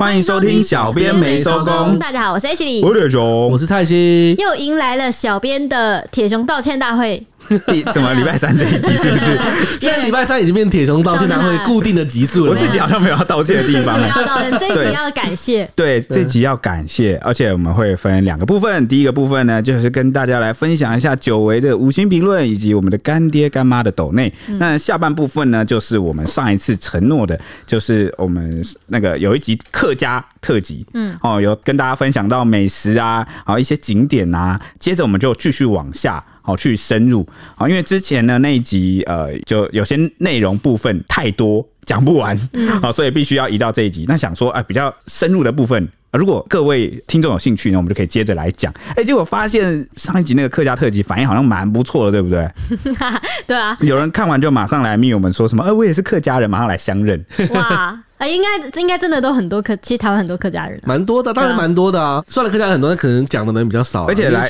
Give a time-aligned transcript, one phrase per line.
[0.00, 1.98] 欢迎收听小编没收工。
[1.98, 7.26] 大家好，我是 H 李，我是铁熊，我是蔡西，又迎来了小编的铁熊道歉大会。
[7.66, 9.40] 第 什么礼拜三这一集是不是？
[9.80, 12.52] 现在礼拜三已经变铁熊道歉大会固定的集数了。
[12.52, 14.00] 我自己好像没有要道歉的地方。
[14.00, 15.70] 要道歉，这一集要感谢。
[15.74, 18.86] 对，这集要感谢，而且我们会分两个部分。
[18.88, 24.32] 第一个部分呢，就是跟大家来分享一下久违的五星评论，以及我们的干爹干妈的抖内。
[24.58, 36.22] 那下半部分呢，就是我们上一次承诺的，就是我们那个有一集客家特辑，嗯，哦，有跟大家分享到美食啊，然后一些景点啊，接着我们就继续往下。
[36.50, 37.24] 好，去深入
[37.56, 42.36] 啊，因为之前呢那一集呃，就有些内容部分太多讲不完，
[42.82, 44.04] 好，所以必须要移到这一集。
[44.08, 48.72] 那想说，哎，比较深入的部分，如果各位听众有兴趣呢，我们就可以接着来讲。
[48.96, 52.50] 哎，结果发现上一集那个客家特辑反应好像蛮不错的，对不对？
[53.46, 57.24] 对啊，有人看完就马上来密我们说什么，哎，我也是客家人，马上来相认。
[57.50, 57.96] 哇！
[58.20, 62.22] 啊，应该应该真的都很多客，其实台湾很多客家人，蛮多的，当然蛮多的啊。
[62.26, 64.46] 算了，客家人很多，但可能讲的人比较少，而且来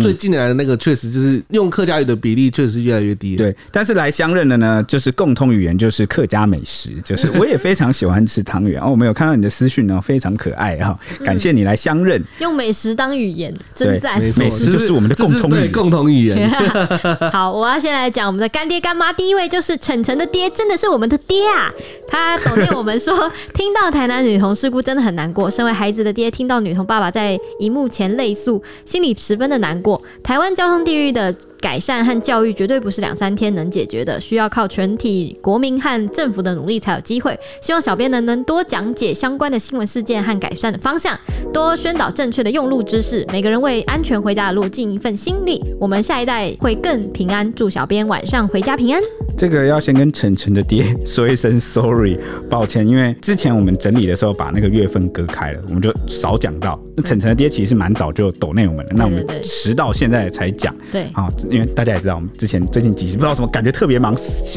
[0.00, 3.36] 最近来的那个确实就是用客家语的比例确实是越来越低。
[3.36, 8.82] 对，但是来相认的呢，就是共通语言就是客家美食，就是我也非常喜欢吃汤圆。
[8.82, 14.20] 哦我们有看到你的私讯呢，非常可爱哈，感谢你来相认，用美食当语言，真赞。
[14.36, 16.50] 美食就是我们的共同语共同语言。
[17.32, 21.70] 好，我要先来讲我们的干爹干妈，第一位就是晨晨的爹，真的是我们的爹啊！
[22.08, 23.11] 他抖内我们说
[23.52, 23.82] 听到。
[23.92, 30.00] 台南女童事故真的很难过，身为孩子的爹，听到女童爸爸在荧幕前泪诉，心里十分的难过。
[30.22, 37.38] 台湾交通地狱的改善和教育绝对不是两三天能解决的，需要靠全体国民和政府的努力才有机会。
[37.60, 41.16] 希望小编能能多讲解相关的新闻事件和改善的方向，
[41.52, 43.24] 多宣导正确的用路知识。
[43.30, 47.50] 每个人为安全回家的路尽一份心力，我们下一代会更平安。
[47.54, 49.00] 祝小编晚上回家平安。
[49.36, 52.18] 这个要先跟晨晨的爹说一声 sorry，
[52.50, 56.78] 抱歉，因为之前我们整理的时候把那个月份隔开了，我们就少讲到。
[56.96, 60.74] 那晨晨的爹其实是蛮早就抖内我们了，那我们迟到现在才讲。
[60.90, 64.16] 对，啊，因为大家也知道，我们之前最近几集不知道什么感觉特别忙，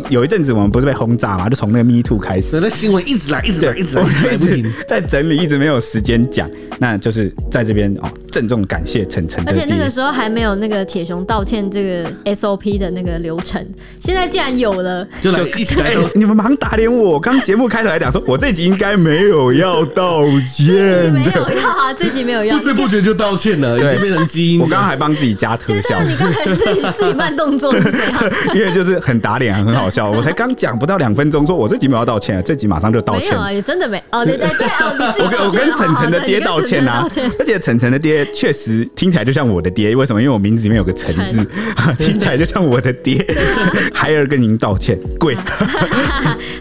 [0.09, 6.49] 有一阵子我们不是被轰炸嘛，就从那个 Me Too 开始，那新闻一直来，一直来，一直来，一直在整理，一直没有时间讲。
[6.77, 9.43] 那就是在这边哦，郑重感谢晨晨。
[9.47, 13.65] 而且那个时候还没有那个铁雄道歉这个 SOP 的那个流程，
[13.99, 15.85] 现在既然有了，就来一起来。
[15.85, 17.19] 欸、你们忙打脸我！
[17.19, 24.59] 刚节目开头来讲说，我这集应该没有要道歉，没有要啊，这集没有要，不知不觉就道歉了，已经变成基因。
[24.59, 28.23] 我刚刚还帮自己加特效，你刚才自己 自己慢动作是怎样？
[28.53, 30.09] 因为就是很打脸，很好笑。
[30.11, 33.29] 我才刚讲不到两分钟，说我这集没有要道歉，这集马上就道歉。
[33.31, 37.07] 没有啊，也真的没哦，对对对哦，你自己我我跟晨晨的爹道歉啊，
[37.39, 40.21] 而且晨晨的爹确实听起来就像我的爹，为什么？
[40.21, 41.45] 因为我名字里面有个晨字，
[41.97, 43.25] 听起来就像我的爹。
[43.93, 45.35] 孩儿跟您道歉，跪。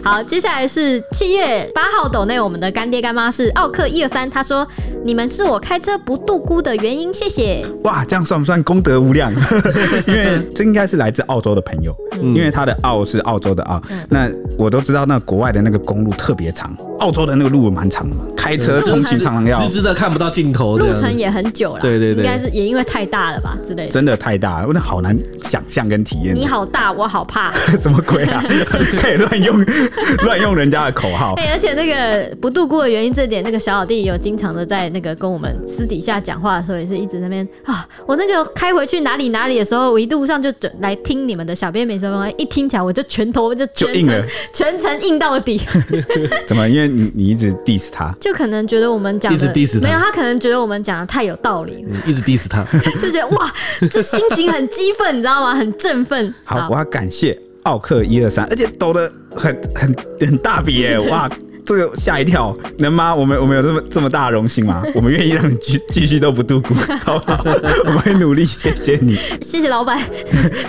[0.03, 4.67] 好，接下来是七月八号抖内我们的干爹干妈是奥克一二三，他说，
[5.03, 7.65] 你们是我开车不度孤的原因，谢谢。
[7.83, 9.33] 哇，这样算不算功德无量？
[10.15, 13.81] 因为这应该是来自澳洲的朋友，因为他的澳是澳洲的澳。
[14.09, 21.81] 那我都知道，那国外的那个公路特别长，澳洲的那个路蛮长的嘛，开车通勤常常要直直的看不到尽头，路程也很久了。
[21.81, 23.91] 对对对，应该是也因为太大了吧之类的。
[23.91, 26.35] 真的太大了，我那好难想象跟体验。
[26.35, 28.43] 你好大，我好怕， 什么鬼啊？
[28.97, 29.65] 可以乱用
[30.23, 31.33] 乱用人家的口号。
[31.37, 37.85] 哎，而且那个不度孤的原因，这点那个小老弟有经常的在那个跟我们私底下讲话的时候，也是一直在那边啊。
[38.05, 44.23] 我那个开回去哪里哪里的时候，我一路上就准来听你们的小编没什么，一听起来我就拳头就就硬了，
[44.53, 45.59] 全程硬到底。
[46.47, 46.67] 怎么？
[46.69, 52.63] 因为你你一直 diss 他，就可能觉得我们讲的一直 diss 他，没有，他可能觉得我们讲的太有道理，一直 diss 他，
[53.01, 53.51] 就觉得哇，
[53.91, 55.53] 这心情很激愤，你知道吗？
[55.55, 56.33] 很振奋。
[56.43, 61.29] 好，我要感谢奥克一二三，而且抖的很很很大笔耶， 哇！
[61.65, 63.15] 这个吓一跳，能吗？
[63.15, 64.83] 我们我们有这么这么大的荣幸吗？
[64.93, 67.43] 我们愿意让你继继续都不度孤，好不好？
[67.85, 69.99] 我们会努力，谢谢你，谢谢老板，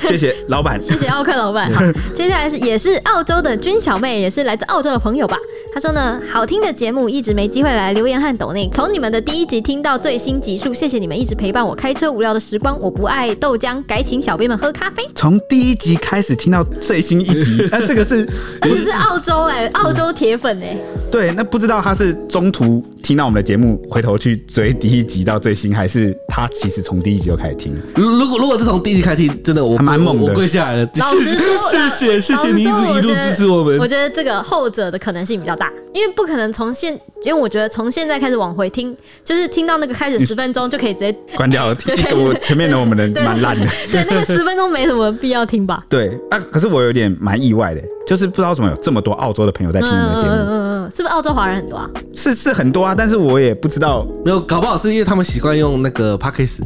[0.01, 1.71] 谢谢老板，谢谢奥克老板。
[1.71, 1.83] 好，
[2.15, 5.37] 接下来是也是澳洲的君小妹，也是来自澳洲的朋友吧？
[5.77, 12.81] 她说呢，好听的节目一直没机会来留言和抖内，从你们的第一集听到最新集数，谢谢你们一直陪伴我开车无聊的时光。
[12.81, 15.07] 我不爱豆浆，改请小编们喝咖啡。
[15.15, 18.27] 从第一集开始听到最新一集，那、啊、这个是，
[18.63, 20.79] 而且是澳洲哎、欸，澳洲铁粉哎、欸。
[21.17, 27.75] 对，那不知道他是中途听到我们的节目，回头去追第一集到最新，还是他其实从第一集就开始听？
[27.95, 30.91] 如果如果是从第一集开始听，真的我蛮猛的，我跪下来了。
[30.97, 33.79] 老实说，谢谢谢谢你一直一路支持我们。
[33.79, 36.93] 我觉得这个后者的可能性比较大，因为不可能从现，
[37.25, 41.77] 因为我觉得从现在开始往回听，就是听到那个开始十分钟就可以直接关掉了。
[42.13, 45.83] 我前面的我们的蛮烂的，对，那个十分钟没什么必要听吧？
[45.89, 50.76] 对啊，可是我有点蛮意外的，就是不知道怎么有这么多澳洲的朋友在听我们的节目。
[50.87, 51.91] 嗯，是不是澳洲华人很多啊？
[52.15, 56.61] 是是很多啊，但是我也不知道，没有，搞不好是因为他们习惯用那个 Podcast。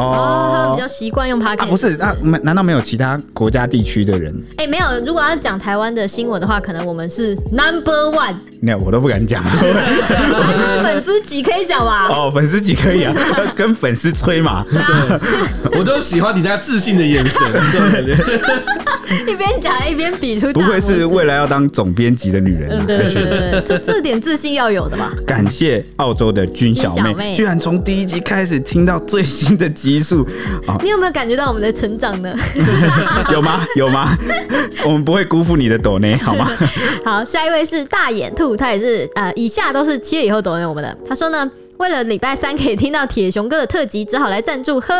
[0.00, 1.96] 哦，他们比较习惯用 Podcast 啊，不是？
[1.96, 4.34] 那难难道没有其他国家地区的人？
[4.56, 4.86] 哎，没有。
[5.06, 8.36] 如果要讲台湾的新闻的话，可能我们是 Number One。
[8.62, 9.42] 那我都不敢讲。
[10.82, 12.08] 粉丝级可以讲吧？
[12.10, 13.14] 哦，粉丝级可以啊，
[13.56, 14.64] 跟粉丝吹嘛。
[15.72, 17.40] 我就喜欢你那自信的眼神。
[19.26, 20.52] 一边讲一边比出。
[20.52, 22.86] 不愧是未来要当总编辑的女人？
[22.86, 25.12] 对对对对，这这点自信要有的吧？
[25.26, 29.68] 感谢澳洲的君小妹，居然从第一集开始听到最新的。
[29.90, 30.24] 激素，
[30.82, 32.32] 你有没有感觉到我们的成长呢？
[33.32, 33.60] 有吗？
[33.74, 34.16] 有吗？
[34.84, 36.48] 我们不会辜负你的抖内， 好吗？
[37.04, 40.96] 好，下一位是大眼兔，他也是呃，以下都是七月以后抖内我们的。
[41.08, 44.94] 他说呢，为了礼拜三可以听到铁熊哥的特辑，只好来赞助喝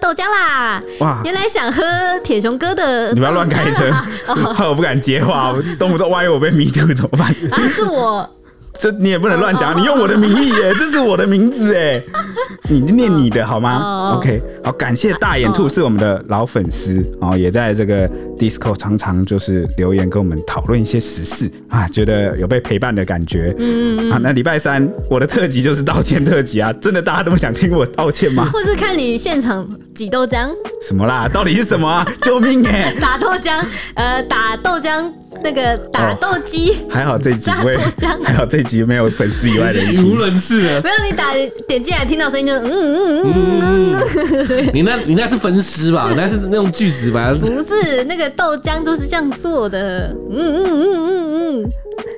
[0.00, 0.80] 豆浆啦。
[0.98, 1.82] 哇，原来想喝
[2.22, 3.90] 铁熊哥的，你不要乱开车，
[4.26, 7.34] 哦、 我不敢接话，动不动万一我被迷住怎么办？
[7.50, 8.28] 啊，是我。
[8.78, 12.02] 这你也不能乱讲，你用我的名义耶，这是我的名字哎，
[12.68, 18.08] 你就念你的好吗？OK，好，感谢大眼兔是我们的老粉丝然后，也在这个
[18.38, 23.54] Discord 常常就是留言跟我们讨论一些时事啊，觉得有被陪伴的感觉。
[23.58, 28.48] 嗯啊，那礼拜三我的特辑就是道歉特辑啊，真的大家都想听我道歉吗？
[28.52, 30.48] 或是看你现场挤豆浆？
[30.86, 31.28] 什么啦？
[31.32, 32.06] 到底是什么啊？
[32.20, 32.94] 救命哎！
[33.00, 33.64] 打豆浆，
[33.94, 35.10] 呃，打豆浆。
[35.42, 37.76] 那个打斗机、哦，还好这几位，
[38.24, 40.82] 还好这几位没有粉丝以外的语无伦次的。
[40.82, 41.32] 没有你打
[41.66, 46.12] 点进来听到声音就嗯嗯嗯嗯嗯，你那你那是分尸吧？
[46.16, 47.34] 那是那种句子吧？
[47.40, 50.14] 不是，那个豆浆都是这样做的。
[50.30, 51.72] 嗯嗯嗯嗯嗯。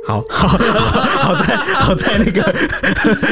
[0.07, 2.55] 好好好在好在那个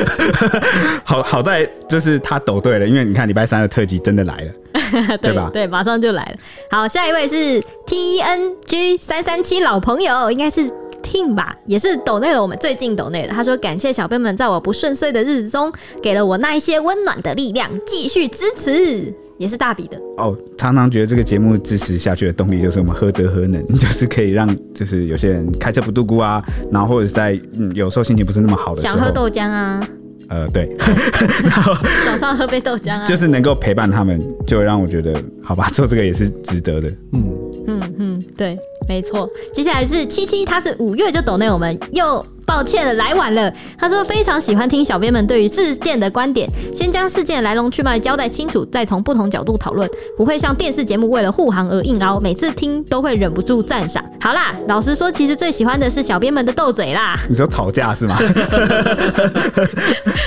[1.03, 4.53] 好好在就是他抖对了，因为你看礼拜三的特辑真的来了，
[5.21, 5.50] 对吧？
[5.53, 6.37] 对，马上就来了。
[6.71, 10.62] 好，下一位是 T N G 三三七老朋友，应该是
[11.03, 13.29] Tim 吧，也是抖内了我们最近抖内的。
[13.29, 15.73] 他说感谢小辈们在我不顺遂的日子中，
[16.03, 19.15] 给了我那一些温暖的力量，继续支持。
[19.38, 26.43] 也是大笔的哦，常常觉得这个节目支持下去的动力就是我们何德何能，就是可以让就是有些人开车不度孤啊，
[26.73, 29.87] 然后或者在嗯有时候心情不是那么好的时候，想喝豆浆啊，
[30.28, 30.75] 呃对，
[31.44, 31.75] 然后
[32.06, 37.25] 早上喝杯豆浆啊，就是能够陪伴他们，就让我觉得好吧，做这个也是值得的，嗯
[37.67, 38.58] 嗯嗯，对，
[38.88, 39.28] 没错。
[39.52, 42.25] 接下来是七七，他是五月就抖内我们又。
[42.47, 43.53] 抱歉了，来晚了。
[43.77, 52.21] 他说非常喜欢听小编们对于事件的观点，先将事件来龙去脉交代清楚，再从不同角度讨论，不会像电视节目为了护航而硬凹。
[52.21, 54.03] 每次听都会忍不住赞赏。
[54.21, 57.19] 好啦，老实说，其实最喜欢的是小编们的斗嘴啦。
[57.29, 58.17] 你说吵架是吗？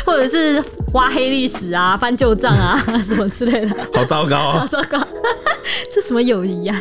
[0.05, 0.61] 或者是
[0.93, 3.75] 挖黑历史啊、翻旧账啊什么之类的。
[3.95, 4.59] 好糟糕啊！
[4.61, 4.99] 好糟糕，
[5.93, 6.75] 这什么友谊呀？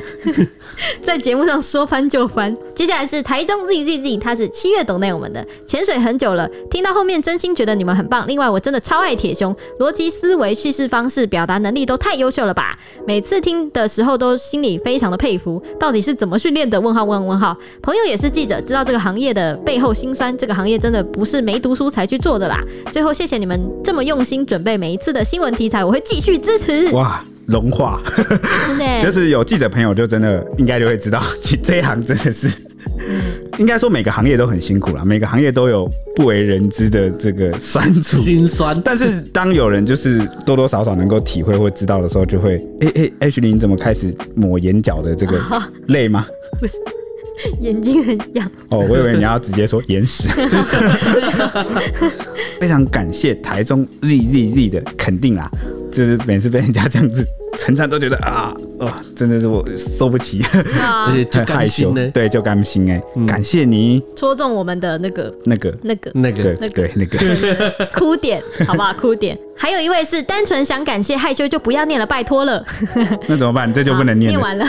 [1.02, 2.56] 在节目上说翻就翻。
[2.75, 5.27] 接下来是台中 ZZZ，他是七月懂内我们
[5.66, 8.26] 潜水很久了，听到后面真心觉得你们很棒。
[8.26, 12.78] 另外，我真的超爱铁熊，逻辑思维、叙事方式、表达能力都太优秀了吧！
[13.06, 16.80] 每次听的时候都心里非常的佩服，到底是怎么训练的？
[16.80, 17.56] 问号问问号。
[17.82, 22.62] 朋友也是记者，知道这个行业的背后辛酸，这个行业真的不是没读书才去做的啦。
[22.90, 26.88] 最后，谢谢你们这么用心准备每一次的新闻题材，我会继续支持。
[26.94, 27.25] 哇！
[27.48, 28.00] 融化，
[29.02, 32.49] 就是有记者朋友就真的应该就会知道， 其实这一行真的是，
[33.58, 38.78] 应该说每个行业都很辛苦啦，每个行业都有不为人知的这个酸楚、心酸。
[38.84, 45.40] 但是当有人就是多多少少能够体会或知道的时候，就会，哎哎，Ashley 你怎么开始抹眼角的这个
[45.88, 46.26] 泪吗？
[46.61, 46.76] 不是，
[47.62, 48.46] 眼睛很痒。
[48.68, 50.28] 哦，我以为你要直接说眼屎。
[52.61, 55.50] 非常感谢台中 ZZZ 的肯定啦，
[55.90, 57.26] 就是每次被人家这样子。
[57.58, 60.40] 陈灿都觉得啊，哦，真的是我受不起，
[61.06, 64.02] 而且很害羞，对，就甘心哎，感谢你。
[64.16, 65.75] 戳中我们的那个那个。
[65.82, 66.11] 那个。
[66.14, 66.56] 那个。
[66.61, 66.90] 那个。
[66.94, 67.88] 那个。
[67.94, 68.92] 哭点，好不好？
[68.94, 69.38] 哭点。
[69.61, 72.64] 还有一位是单纯想感谢，害羞就不要念了，拜托了。
[73.26, 73.73] 那怎么办？
[73.75, 74.38] 这就不能念了。
[74.38, 74.64] 念完了，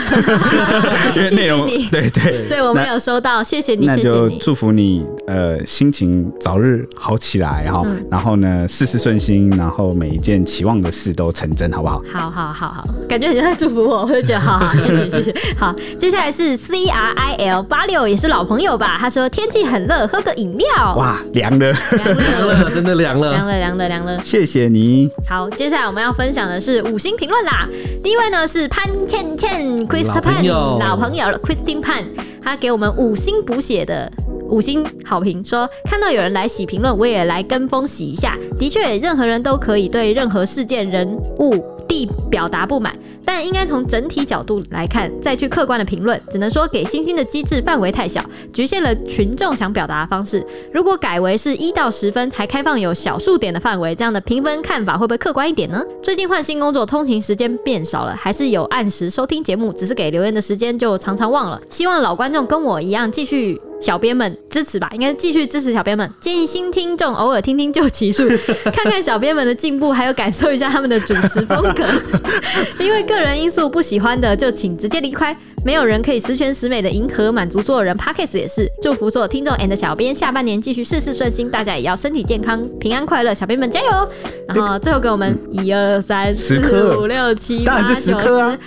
[1.14, 2.48] 因为内容对对。
[2.48, 4.02] 对，我没有收到，谢谢你，谢谢你。
[4.02, 12.02] 那就祝福你，呃，心情早日好起来哈，然后呢，事事顺心，然后每一件期望的事都成真，好不好？
[12.12, 15.34] 好好好好，感觉很像在祝福我，我就觉得好好，谢谢谢谢。
[15.56, 18.96] 好，接下来是 C R I L 八六，也是老朋友吧？
[18.98, 20.94] 他说天气很热，喝个饮料。
[20.96, 24.20] 哇，凉了， 凉了，真的凉了，凉了凉了凉了。
[24.24, 25.08] 谢谢你。
[25.28, 27.68] 好，接下来我们要分享的是五星评论啦。
[28.02, 32.04] 第一位呢是潘倩倩 Christine Pan 老朋友 Christine Pan，
[32.42, 34.10] 他给我们五星补血的
[34.50, 38.36] 五星好评，说看到有人来洗评论，我也来跟风洗一下。
[38.58, 41.64] 的确，任何人都可以对任何事件、人物。
[41.90, 46.22] 地表达不满，但应该从整体角度来看，再去客观的评论。
[46.30, 50.46] 只能说给星星的机制范围太小，局限了群众想表达的方式。
[50.72, 55.82] 如果改为是一到十分，还开放有小数点的范围，这样的评分看法会不会客观一点呢？
[56.00, 61.60] 最近换新工作，通勤时间变少了，还是有按时收听节目，只是给留言的时间就常常忘了。
[61.68, 63.60] 希望老观众跟我一样继续。
[63.80, 66.08] 小编们支持吧，应该继续支持小编们。
[66.20, 68.28] 建议新听众偶尔听听旧奇数，
[68.72, 71.84] 看看小编们的进步，还有感受一下他们的主持风格。
[72.78, 75.36] 因为个人因素不喜欢的，就请直接离开。
[75.62, 78.70] 没有人可以十全十美的迎合满足所有人，Podcast 也是。
[78.80, 83.34] 祝福所有听众 and 小编下半年继续事事顺心，大家也要身体健康、平安快乐。
[83.34, 84.08] 小编们加油！
[84.48, 86.58] 然后最后给我们一二三四
[86.96, 88.12] 五六七八九十，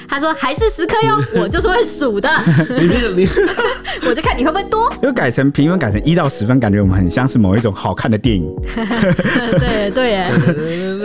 [0.08, 2.30] 他说还是十颗哟， 我就是会数的。
[2.70, 2.88] 你
[3.24, 3.28] 你，
[4.08, 4.94] 我就看你会不会多。
[5.02, 8.46] 又改成评分改成一到十分，感觉我们很像是某一种好看的电影。
[9.60, 10.32] 对 对，哎，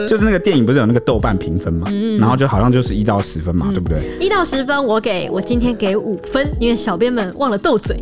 [0.06, 1.90] 就是那个电影不是有那个豆瓣评分嘛？
[2.20, 4.02] 然后就好像就是一到十分嘛，对不对？
[4.20, 5.77] 一到十分，我给我今天。
[5.78, 7.96] 给五分，因为小编们忘了斗嘴。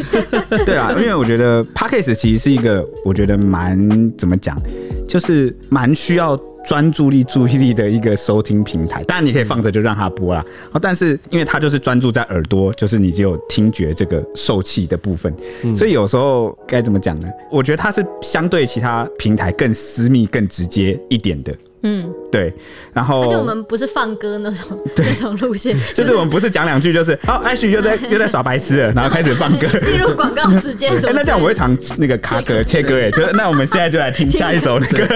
[0.66, 4.60] 对啊，因为我觉得 Podcast 其实是一个，我觉得蛮怎么讲，
[5.08, 9.02] 就是蛮需要专注力、注意力的一个收听平台。
[9.04, 10.44] 当然你可以放着就让它播啦，
[10.80, 15.32] 但是因为它就是专注在耳朵，就是你只有听觉这个受气的部分，
[15.64, 17.28] 嗯、所以有时候该怎么讲呢？
[17.50, 21.54] 我觉得它是相对其他平台更私密、更直接一点的。
[21.82, 22.52] 嗯，对，
[22.92, 30.92] 然后而且我们不是放歌那种 那种路线， 就是我们不是讲两句就是哦，艾许又在 又在耍白痴了，然后开始放歌，进入广告时间。
[30.92, 35.06] 哎，那这样我会常那个卡歌切歌哎，就是那我们现在就来听下一首那个，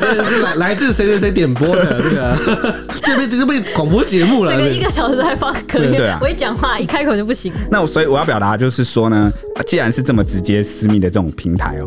[0.00, 2.36] 这是来来自谁谁谁点播的这个，
[3.02, 7.52] 这边这个被广播节目了，这个一个小时在放歌，对啊，我一讲话一开口就不行。
[7.70, 9.30] 那我所以我要表达就是说呢，
[9.66, 11.86] 既然是这么直接私密的这种平台哦。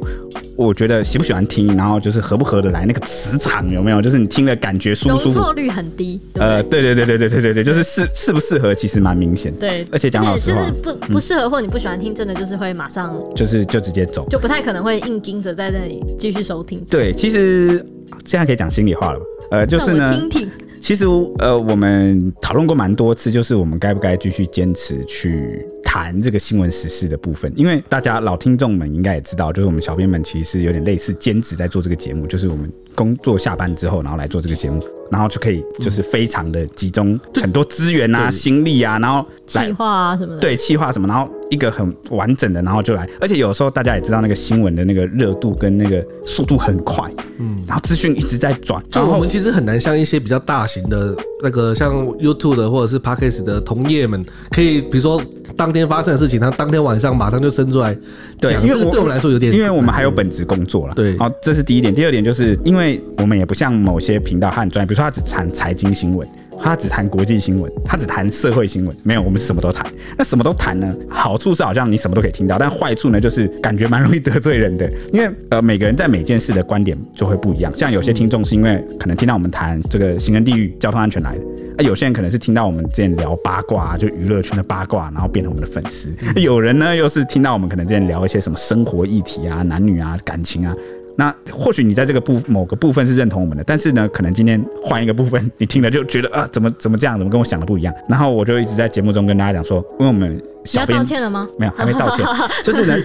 [0.57, 3.99] 我觉得喜不喜欢听，然后就是合不合得来，那个磁场有没有？
[3.99, 5.35] 就是你听了感觉舒不舒服？
[5.35, 6.19] 容错率很低。
[6.35, 9.53] 呃，对对对对对对对对，就是适适不适合，其实蛮明显。
[9.55, 16.83] 对，而且讲老实话，就是不不适合或你不喜欢听，真的就是会马上就是就直接走，就不太可能会硬盯着在那里继续收听。
[16.89, 17.77] 对，其实
[18.25, 19.25] 现在可以讲心里话了吧？
[19.51, 20.49] 呃，就是呢，听听。
[20.79, 21.05] 其实
[21.37, 25.65] 呃，我们讨论过蛮多次，就是我们该不该继续坚持去。
[25.83, 34.79] 谈这个新闻时事的部分，因为大家老听众们应该也知道，就是我们小编们其实是有点类似兼职在做这个节目，就是我们工作下班之后，然后来做这个节目。
[35.11, 43.05] 然后就可以就是非常的集中很多资源啊、心力啊，然后企划啊什么的，对，企划什么，然后一个很完整的，然后就来。
[43.19, 48.81] 而且有时候大家也知道，那个新闻的那个热度跟那个速度很快，嗯，然后资讯一直在转。
[48.89, 55.21] 就我们其实很难像一些比较大型的那个像 YouTube 的或者是 Podcast 的同业们，可以比如说
[55.57, 57.93] 当天发生的事情，他当天晚上马上就生出来。
[58.39, 60.95] 对，因为对我们来说有点，因为我们还有本职工作了。
[60.95, 61.93] 对，好，这是第一点。
[61.93, 65.01] 第二点就是因为因为我们也不像某些频道很专业，比如说。
[65.03, 66.27] 他只谈财经新闻，
[66.59, 69.85] 他只谈国际新闻，他只谈社会新闻，没有，我们什么都谈。
[70.17, 70.95] 那什么都谈呢？
[71.09, 77.71] 好处是好像你什么都可以听到，但坏处呢，就是感觉蛮容易得罪人的，因为呃，每个人在每件事的观点就会不一样。
[77.75, 81.41] 像有些听众是因为可能听到我们谈这个行人地狱、交通安全来的，
[81.77, 86.13] 啊，有些人可能是听到我们之前聊八卦，就娱乐圈的八卦，然后变成我们的粉丝。
[86.35, 90.75] 有人呢，又是听到我们可能之前聊一些什么生活议题啊、男女啊、感情啊。
[91.17, 97.93] 那或许你在这个部某个部分是认同我们的，但是呢，可能今天换一个部分， 你听了就觉得啊，怎么怎么这样，怎么跟我想的不一样？
[98.07, 100.41] 然后我就一直在节目中跟大家讲说，因为我们。
[100.63, 101.47] 小编道歉了吗？
[101.57, 102.23] 没有，还没道歉。
[102.63, 102.95] 就是呢，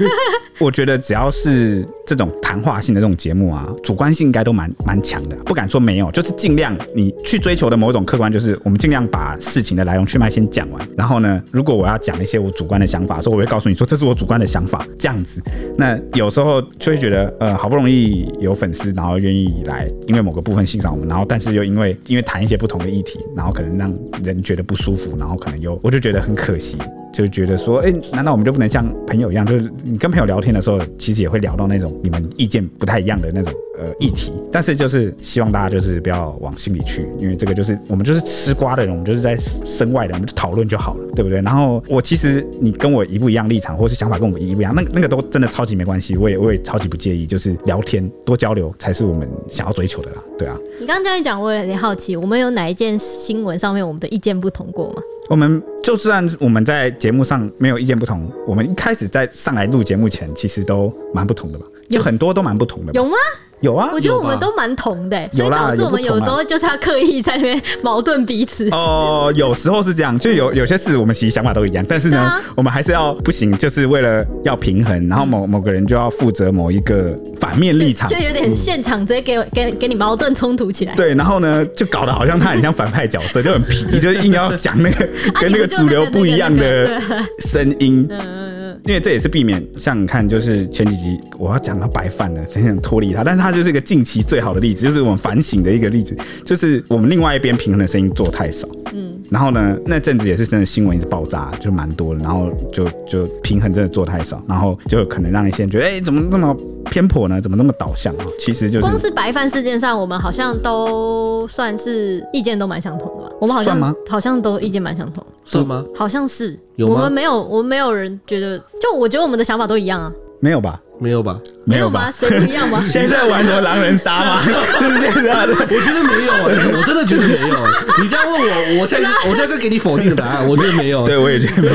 [0.58, 5.34] 我觉得只要是这种谈话性的这种节目啊，主观性应该都蛮蛮强的。
[5.36, 10.86] 不敢说没有，就是尽量你去追求的某种客观，就是我们尽量把事情的来龙去脉先讲完。
[10.98, 15.40] 然后呢，如果我要讲一些我主观的想法，所以我会告诉你说，这是我主观的想法，这样子。
[15.78, 17.95] 那有时候就会觉得，呃，好不容易
[18.40, 23.92] 有粉丝，然后愿意来，因为某个部分欣赏我们，然后但是又因为因为谈一些不同的议题，然后可能让
[24.24, 26.76] 人觉得不舒服，然后可能又我就觉得很可惜。
[27.12, 29.44] 就觉得说，哎、难道我们就不能像朋友一样？
[29.46, 34.32] 就是你跟朋友聊天的时候，其实也会聊到那种你们意见不太一样的那种呃议题。
[34.52, 41.40] 但是就是希望大家就是不要往心里去，因为这个就是我们就是吃瓜的人，我们就是在身外的，我们就讨论就好了，对不对？
[41.40, 50.56] 然后我其实你跟我一不一样立场，或是想法跟我们一不一样，那那个都真的超级没关系，我也我也超级不介意，就是聊天多交流才是我们想要追求的啦，对啊。
[50.78, 55.02] 你刚刚这样一讲，我也有点好奇，我们有哪一件新闻上面我们的意见不同过吗？
[55.28, 61.64] 我们就算我们在节目上没有意见不同，我们一开始在上来录节目前，其实都蛮不同的吧？
[61.90, 62.92] 就很多都蛮不同的吧。
[62.94, 63.16] 有吗？
[63.60, 68.68] 有啊，我觉得我们都蛮同的、欸，所以导致我们有时候就是要刻意在那边矛盾彼此。
[68.68, 80.94] 哦，有时候是这样，就有 有些事我们其实想法都一样，但是呢，啊我们还是要不行，就是为了要平衡，然后某某个人就要负责某一个反面立场就，有点现场直接给我给给你矛盾冲突起来。
[80.94, 85.08] 对，然后呢，就搞得好像他很像反派角色，就很皮， 就是硬要讲那个啊
[85.40, 87.00] 跟那个主流不一样的
[87.38, 88.06] 声音。
[88.10, 106.56] 嗯嗯嗯，因为这也是避免，像你看，就是前几集我要讲到白饭了， 真想脱离他，但是他就是一个近期最好的例子，就是我们反省的一个例子，就是我们另外一边平衡的声音做太少，嗯，然后呢，那阵子也是真的新闻一直爆炸，就蛮多的，然后就就平衡真的做太少，然后就可能让一些人觉得，哎、怎么这么
[106.90, 107.38] 偏颇呢？
[107.38, 108.24] 怎么那么导向啊？
[108.38, 113.36] 其实就是光是白饭事件上，我们好像都算是意见都蛮相同的吧？
[113.38, 115.84] 我们好像算好像都意见蛮相同，是吗？
[115.94, 116.58] 好像是。
[116.76, 120.12] 有吗我们没有，我们没有人觉得，就我觉得我们的想法都一样啊。
[120.40, 120.80] 没有吧？
[120.98, 121.38] 没有吧？
[121.64, 122.06] 没有吗？
[122.06, 122.10] 吧？
[122.10, 122.84] 谁不一样吗？
[122.88, 124.42] 现在在玩什么狼人杀吗？
[124.44, 125.54] 是不是这样的？
[125.54, 127.56] 我觉得没有哎、 我真的觉得没有、
[128.02, 131.04] 你这样问我，我现在我现在就给你否定的答案，我觉得没有。
[131.04, 131.74] 对，我也觉得没有。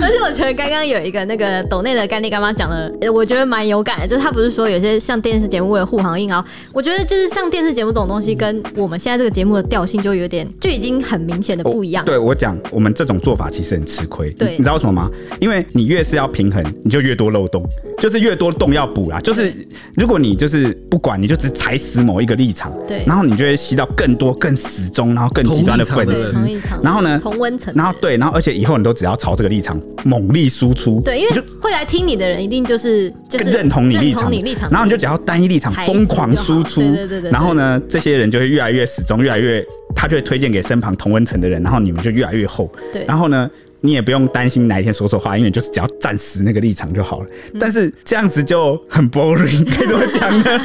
[0.00, 12.04] 而且我觉得刚刚有一个那个抖内的干爹干妈讲的，呃我觉得蛮有感的，就是他不是说有些像电视节目为了护航硬凹，我觉得就是像电视节目这种东西，跟我们现在这个节目的调性就有点就已经很明显的不一样。
[12.04, 14.30] 对我讲，我们这种做法其实很吃亏。
[14.30, 15.10] 对你你知道为什么吗？
[15.40, 17.62] 因为你越是要平衡，你就越多漏洞，
[17.98, 19.20] 就是越多洞要补啦。
[19.20, 19.52] 就是
[19.96, 26.38] 如果你就是不管，你就只踩死某一个立场，对然后你就会吸到更多、更死忠，然后更极端的粉丝。
[26.82, 39.64] 然后呢同温层，然后对，然后而且以后你都只要朝这个立场猛力输出，对，因为就会来听你的人一定就是就是更认同你立场，认同你立场，然后你就只要单一立场疯狂输出对对对对，然后呢，这些人就会越来越死忠，越来越
[39.94, 42.70] 他就会推荐给身旁同温层的人，然后你们就越来越厚。
[42.92, 47.26] 对然后呢，你也不用担心哪一天说错话，因为你就是只要站死那个立场就好了。
[47.52, 50.60] 嗯但是这样子就很 boring，该怎么讲呢？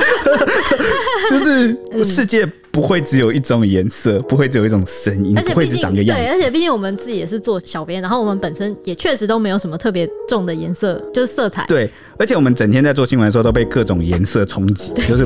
[1.30, 6.38] 就是世界不会只有一种颜色，不会只有一种声音，不会只而且毕竟长个样对，而。
[6.40, 11.64] 且毕竟我们自己也是做小编，然后我们本身也确实都没有什么特别重的颜色，就是色彩。
[11.68, 11.88] 对，
[12.18, 15.26] 而且我们整天在做新闻的时候都被各种颜色冲击，就是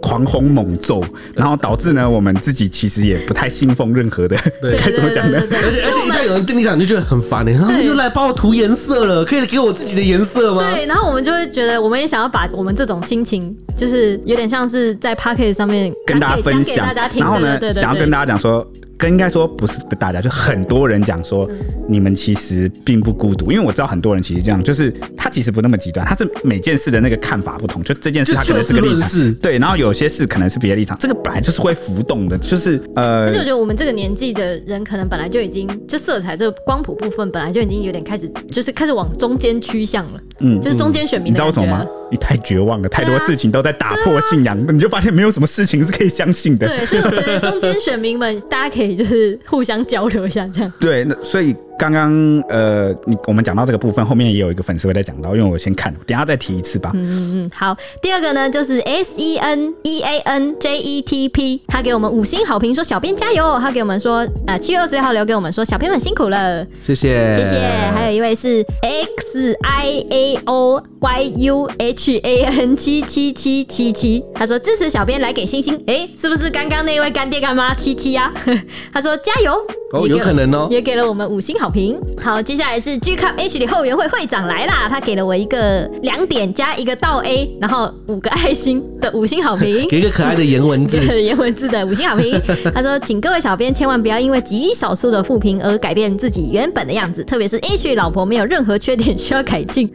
[0.00, 5.38] 狂轰猛揍，然后导致呢，我们自己其实也不太信奉任何的，对 该怎么讲呢？
[5.38, 10.72] 而且而且一旦有人跟你讲，你就觉得很烦呢、然后对又来帮我涂颜色了，可以给我自己的颜色吗？
[10.74, 18.66] 对，然后我们就会觉得，我们也想要把我们这种心情，就是有点像是在 Podcast 上面跟大家分享大家，听然后呢想要跟大家讲说。
[18.98, 21.46] 跟应该说不是大家，就很多人讲说，
[21.86, 40.20] 你们其实并不孤独，因为我知道很多人其实这样，就是他其实不那么极端，他是每件事的那个看法不同，就这件事他可能是个立场对，然后有些事可能是别的立场，这个本来就是会浮动的，就是呃而且我觉得我们这个年纪的人，可能本来就已经就色彩这个光谱部分，本来就已经有点开始，就是开始往中间趋向了。
[40.40, 41.84] 嗯就是中间选民你知道为什么吗？
[42.10, 46.66] 你太绝望了，太多事情都在打破信仰，你就发现没有什么事情是可以相信的。
[46.66, 50.72] 对，所以我觉得中间选民们，大家可以就是互相交流一下，这样。
[50.78, 52.12] 对，那所以刚刚
[52.48, 56.90] 呃，你我们讲到这个部分，后面也有一个粉丝会再讲到，因为我先看，等下再提一次吧。
[56.94, 57.76] 嗯嗯，好。
[58.00, 63.58] 第二个呢，就是 S E N E A N J E T P，他给我们五星好评，说小编加油。
[63.60, 67.58] 他给我们说，呃，七月二十六号留给我们说，小编们辛苦了，谢谢谢谢。
[67.94, 78.32] 还有一位是 X I A O Y U H A N 七七七七七，他说支持小编来给星星，哎，是不是刚刚那位干爹干妈七七呀？
[78.92, 79.54] 他说加油，
[79.92, 81.98] 哦有可能哦也给了我们五星好评。
[82.22, 89.86] 好，接下来是 G Cup H 的后援会会长来啦，他给了我一个两点加一个倒 A，然后五个爱心的五星好评。
[89.88, 92.40] 给一个可爱的颜文字， 对，颜文字的五星好评。
[92.74, 99.90] 他说：“请各位小编千万不要因为极少数的负评而改变自己原本的样子，特别是 H 老婆没有任何缺点需要改进。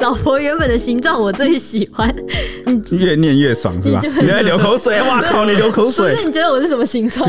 [0.00, 2.14] 老婆原本的形状我最喜欢。
[2.92, 3.98] 越念越爽是吧？
[4.02, 7.28] 你就你在流口水，哇靠，你流口不水是，，你觉得我是什么形状？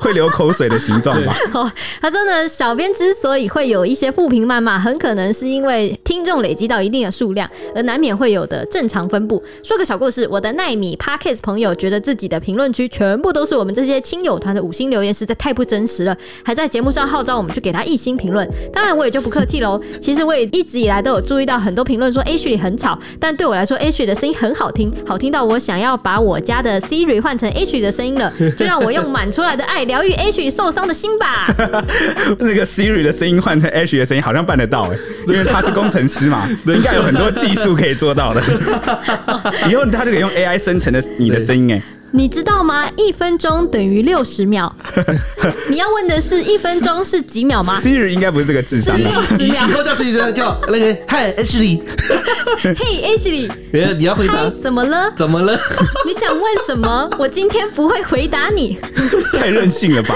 [0.00, 1.34] 会流口水的形状吧？
[1.52, 9.44] 哦，他真的，小小编之所以会有一些负评谩骂，很可能是因为听众累积到一定的数量，而难免会有的正常分布。
[9.62, 18.48] 说个小故事，我的奈米 Podcast 朋友觉得自己的评论区全部都是我们这些亲友团的五星留言，实在太不真实了，还在节目上号召我们去给他一星评论。
[18.72, 19.78] 当然，我也就不客气喽。
[20.00, 28.32] 其实我也一直以来都有注意到很多评论说 H 里很吵，但对我来说 H 的声音很好听，好听到我想要把我家的 Siri 换成 H 的声音了。
[28.56, 31.54] 就让我用满出来的爱疗愈 H 受伤的心吧。
[32.54, 38.40] 那个 Siri 的声音换成 Ash 的声音，好像办得到哎， 因为他是工程师嘛，应该有很多技术可以做到的。
[39.68, 41.82] 以后他就可以用 AI 生成的你的声音哎。
[42.16, 42.88] 你知道吗？
[42.96, 44.72] 一分钟等于六十秒。
[45.68, 49.10] 你要问的是一分钟是几秒吗？Siri 应该不是这个智商的。
[49.10, 49.66] 六十秒。
[49.68, 51.82] 以后叫 Siri 叫那个 Hi Ashley。
[52.62, 53.50] 嘿 Ashley，
[53.98, 54.48] 你要回答？
[54.60, 55.12] 怎么了？
[55.16, 55.58] 怎么了？
[56.06, 57.10] 你想问什么？
[57.18, 58.78] 我今天不会回答你。
[59.34, 60.14] 太任性了吧？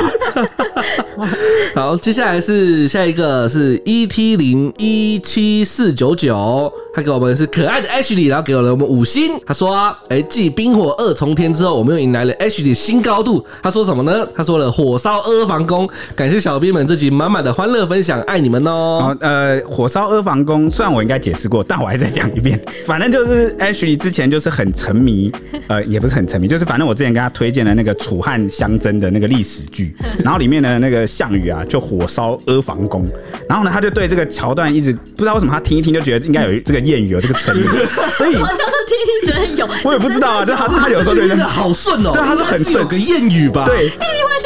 [1.74, 9.38] 好，接下来是下一个是 ET 零一七四九九，他给我们是可爱的 Ashley，然后给了我们五星。
[9.46, 9.72] 他说
[10.10, 14.26] ：“哎，继冰火二重天之后，我们又迎来了 Ashley 的新高度。”他说什么呢？
[14.34, 19.16] 他说了火烧阿房宫，感谢小兵们这集满满的欢乐分享，爱你们哦。
[19.20, 22.60] 呃，火烧阿房宫，虽然我应该解释过，但我还再讲一遍。
[22.84, 25.30] 反正就是 Ashley 之前就是很沉迷，
[25.68, 33.06] 呃，也不是很沉迷，就是反正我之前跟他推荐的那个楚汉相争的那个历史剧， 然后里面的那个项羽啊，就火烧阿房宫，
[33.48, 37.64] 然后呢，他就对这个桥段一直不知道为什么他听一听就觉得应该有这个谚语，哦这个成语，
[38.16, 43.90] 所以我就是听一听觉得有，我也不知道啊，就他是他有时候觉得好顺哦，对，他是很顺，有个谚语吧，对，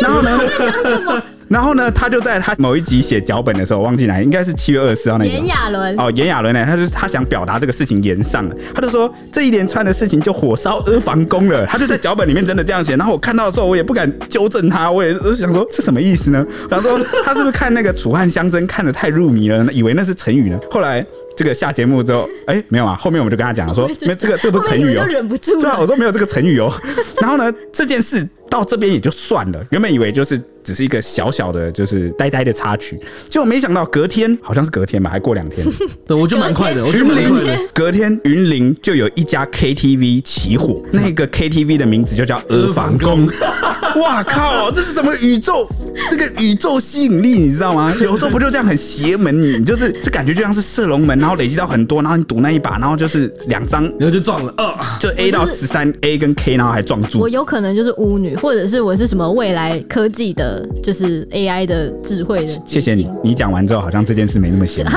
[0.01, 0.39] 然后呢？
[1.53, 5.33] 然后呢，他就在他某一集写脚本的时候，忘记哪，应该是七月二十四号那集。
[5.33, 11.67] 炎亚纶哦，炎亚纶呢，他就是他想表达这个事情延上了，他就说这一连串的事情就火烧阿房宫了。
[11.67, 12.97] 他就在脚本里面真的这样写。
[12.97, 16.43] 然后我看到的时候，我也不敢纠正他，我也我就想说是什么意思呢？
[16.71, 20.59] 然后说他是不是看那个楚汉相争看的太入迷了，以为那是成语呢？
[20.71, 21.05] 后来
[21.37, 25.61] 这个下节目之后，哎，没有啊，后面我们就跟他讲了说，没这个这个不是成语哦，忍不住。
[25.61, 26.73] 对啊，我说没有这个成语哦。
[27.21, 28.29] 然后呢，这件事。
[28.53, 35.67] 到这边也就算了，原本以为就是只是一个小小的，就是呆呆的插曲，结果没想到隔天好像是隔天吧，还过两天，
[36.07, 36.87] 对，我觉得蛮快的。
[36.87, 43.27] 云林隔天云林就有一家 KTV 起火， 那个 KTV 的名字就叫阿房宫。
[43.97, 45.67] 哇靠，这是什么宇宙？
[46.11, 47.91] 这个宇宙吸引力你知道吗？
[48.03, 49.35] 有时候不就这样很邪门？
[49.41, 57.21] 你就是这感觉就像是射龙门，然后累积到很多，然后你赌那一把，然后就是两张，然后就撞了，二，就 A 到十三 A 跟 K，然后还撞住。
[57.21, 58.37] 我有可能就是巫女。
[58.43, 62.53] 或者是我是什么未来科技的，就是 AI 的智慧的。
[62.67, 64.85] 谢谢你，你讲完之后好像这件事没那么闲。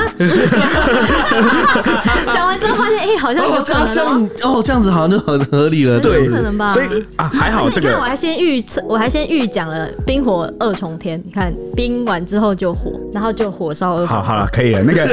[2.34, 6.68] 讲完之后发现，哎、欸，好像有可能、喔、这样哦，这样子好像就很合理了，对，有可能吧？
[6.74, 11.22] 所以啊，还好这个，你看我还先预测，我还先预讲了冰火二重天。
[11.24, 14.08] 你看冰完之后就火，然后就火烧二。
[14.08, 14.82] 好好了，可以了。
[14.82, 15.08] 那个，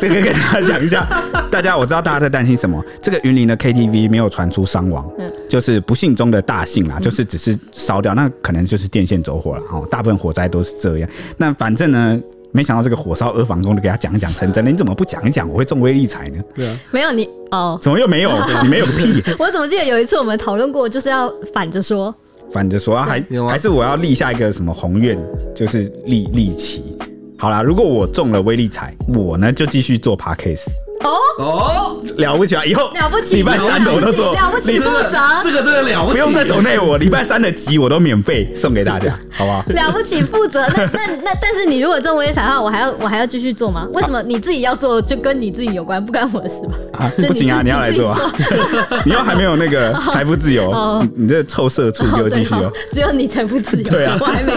[0.00, 1.06] 这个跟大家讲一下，
[1.50, 2.82] 大家我知道大家在担心什么。
[3.00, 7.58] 这个云林的 KTV 没有传出伤亡，嗯，就是不幸中的大幸啦，就是只是。
[7.72, 9.86] 烧掉，那可能就是电线走火了哦。
[9.90, 11.08] 大部分火灾都是这样。
[11.36, 12.20] 那反正呢，
[12.52, 14.70] 没想到这个火烧阿房宫，就给他讲一讲成真的。
[14.70, 15.48] 你怎么不讲一讲？
[15.50, 16.38] 我会中威力彩呢？
[16.54, 18.30] 对啊，没有你哦，怎么又没有？
[18.62, 19.22] 你没有个屁！
[19.38, 22.14] 我怎么记得有一次我们讨论过，就是要反着说，
[22.52, 25.18] 反着说啊，还还是我要立下一个什么宏愿，
[25.54, 26.96] 就是立立旗。
[27.42, 30.68] 好啦，如果我中了威力彩，我呢就继续做 Podcast。
[31.02, 32.64] 哦哦，了不起啊！
[32.64, 39.64] 以后了不起，礼拜三的我都做，了不起负责，这个真的了不起，不用再抖内我，礼拜三的集我都免费送给大家， 好不好？
[39.68, 43.86] 了不起负责，那 那那，但是你如果中威力彩的话，我还要我还要继续做吗？
[43.92, 46.74] 为什么你自己要做就跟你自己有关，不关我的事吧？
[47.04, 48.20] 啊，不行啊，你要来做啊！
[49.04, 50.72] 你又还没有那个财富自由，
[51.16, 52.70] 你这臭社畜就继续哦。
[52.92, 54.52] 只有你财富自由，对啊，我还没。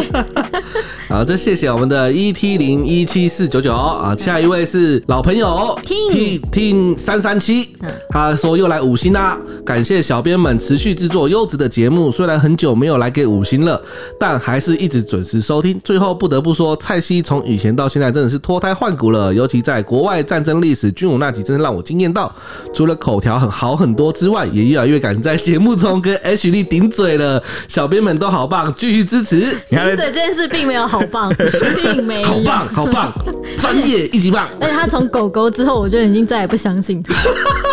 [1.08, 6.35] 好，这谢谢我们的 ET 零一七四九九啊，下一位是老朋友听。
[6.52, 7.70] 听三三七，
[8.10, 12.12] 他说又来五星啦，感谢小编们持续制作优质的节目。
[12.12, 13.82] 虽然很久没有来给五星了，
[14.20, 15.80] 但还是一直准时收听。
[15.84, 22.34] 最后不得不说，蔡西从以前到现在真的是脱胎换骨了，尤其在国外战争历史军武那集，真的让我惊艳到。
[22.74, 27.42] 除了口条很好很多之外，也越来越敢在节目中跟 H 力顶嘴了。
[27.68, 29.40] 小编们都好棒，继续支持。
[29.70, 31.34] 顶嘴这件事并没有好棒，
[31.82, 33.14] 并没有好棒好棒，
[33.58, 34.50] 专业一级棒。
[34.60, 36.25] 而且他从狗狗之后，我就已经。
[36.26, 37.14] 再也不相信他，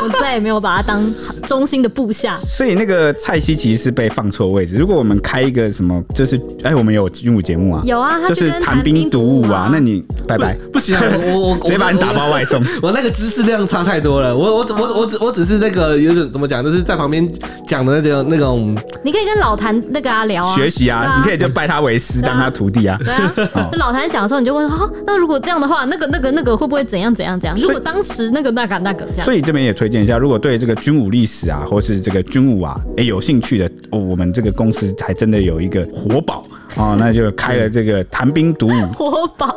[0.03, 1.03] 我再也没有把他当
[1.47, 2.37] 忠心的部下。
[2.37, 4.77] 所以那个蔡西其实是被放错位置。
[4.77, 12.62] 如果我们开一个什么，就是哎、欸，我们有军武节目啊，有啊，就是谈兵读武啊，那你拜拜，不行啊， 我我直接把你打包外送。
[12.83, 17.31] 我那个知识量差太多了，我我我我只我只是那个有种怎么讲，就是在旁边
[17.67, 18.77] 讲的那种那种。
[19.05, 22.99] 你可以跟老谭那个啊聊啊，学习啊，啊你可以就拜他为师，当他徒弟啊。
[23.05, 27.59] 对啊，就 老谭讲的时候，你就问说，那如果这样的话，那个那个那个会不会怎样怎样怎样？
[27.61, 36.42] 如果当时那个那个那个这样，所以这边也推荐一下，如果对这个军武历史啊，或是这个军武啊，哎有兴趣的，哦，我们这个公司还真的有一个活宝
[36.74, 39.55] 啊，那就开了这个谈兵读武 活宝。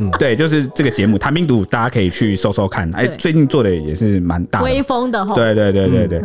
[0.00, 2.90] 嗯，对，就是这个节目谈兵读武，大家可以去搜搜看。
[2.94, 5.34] 哎，最近做的也是蛮大的，威风的哈。
[5.34, 6.22] 对对对对对，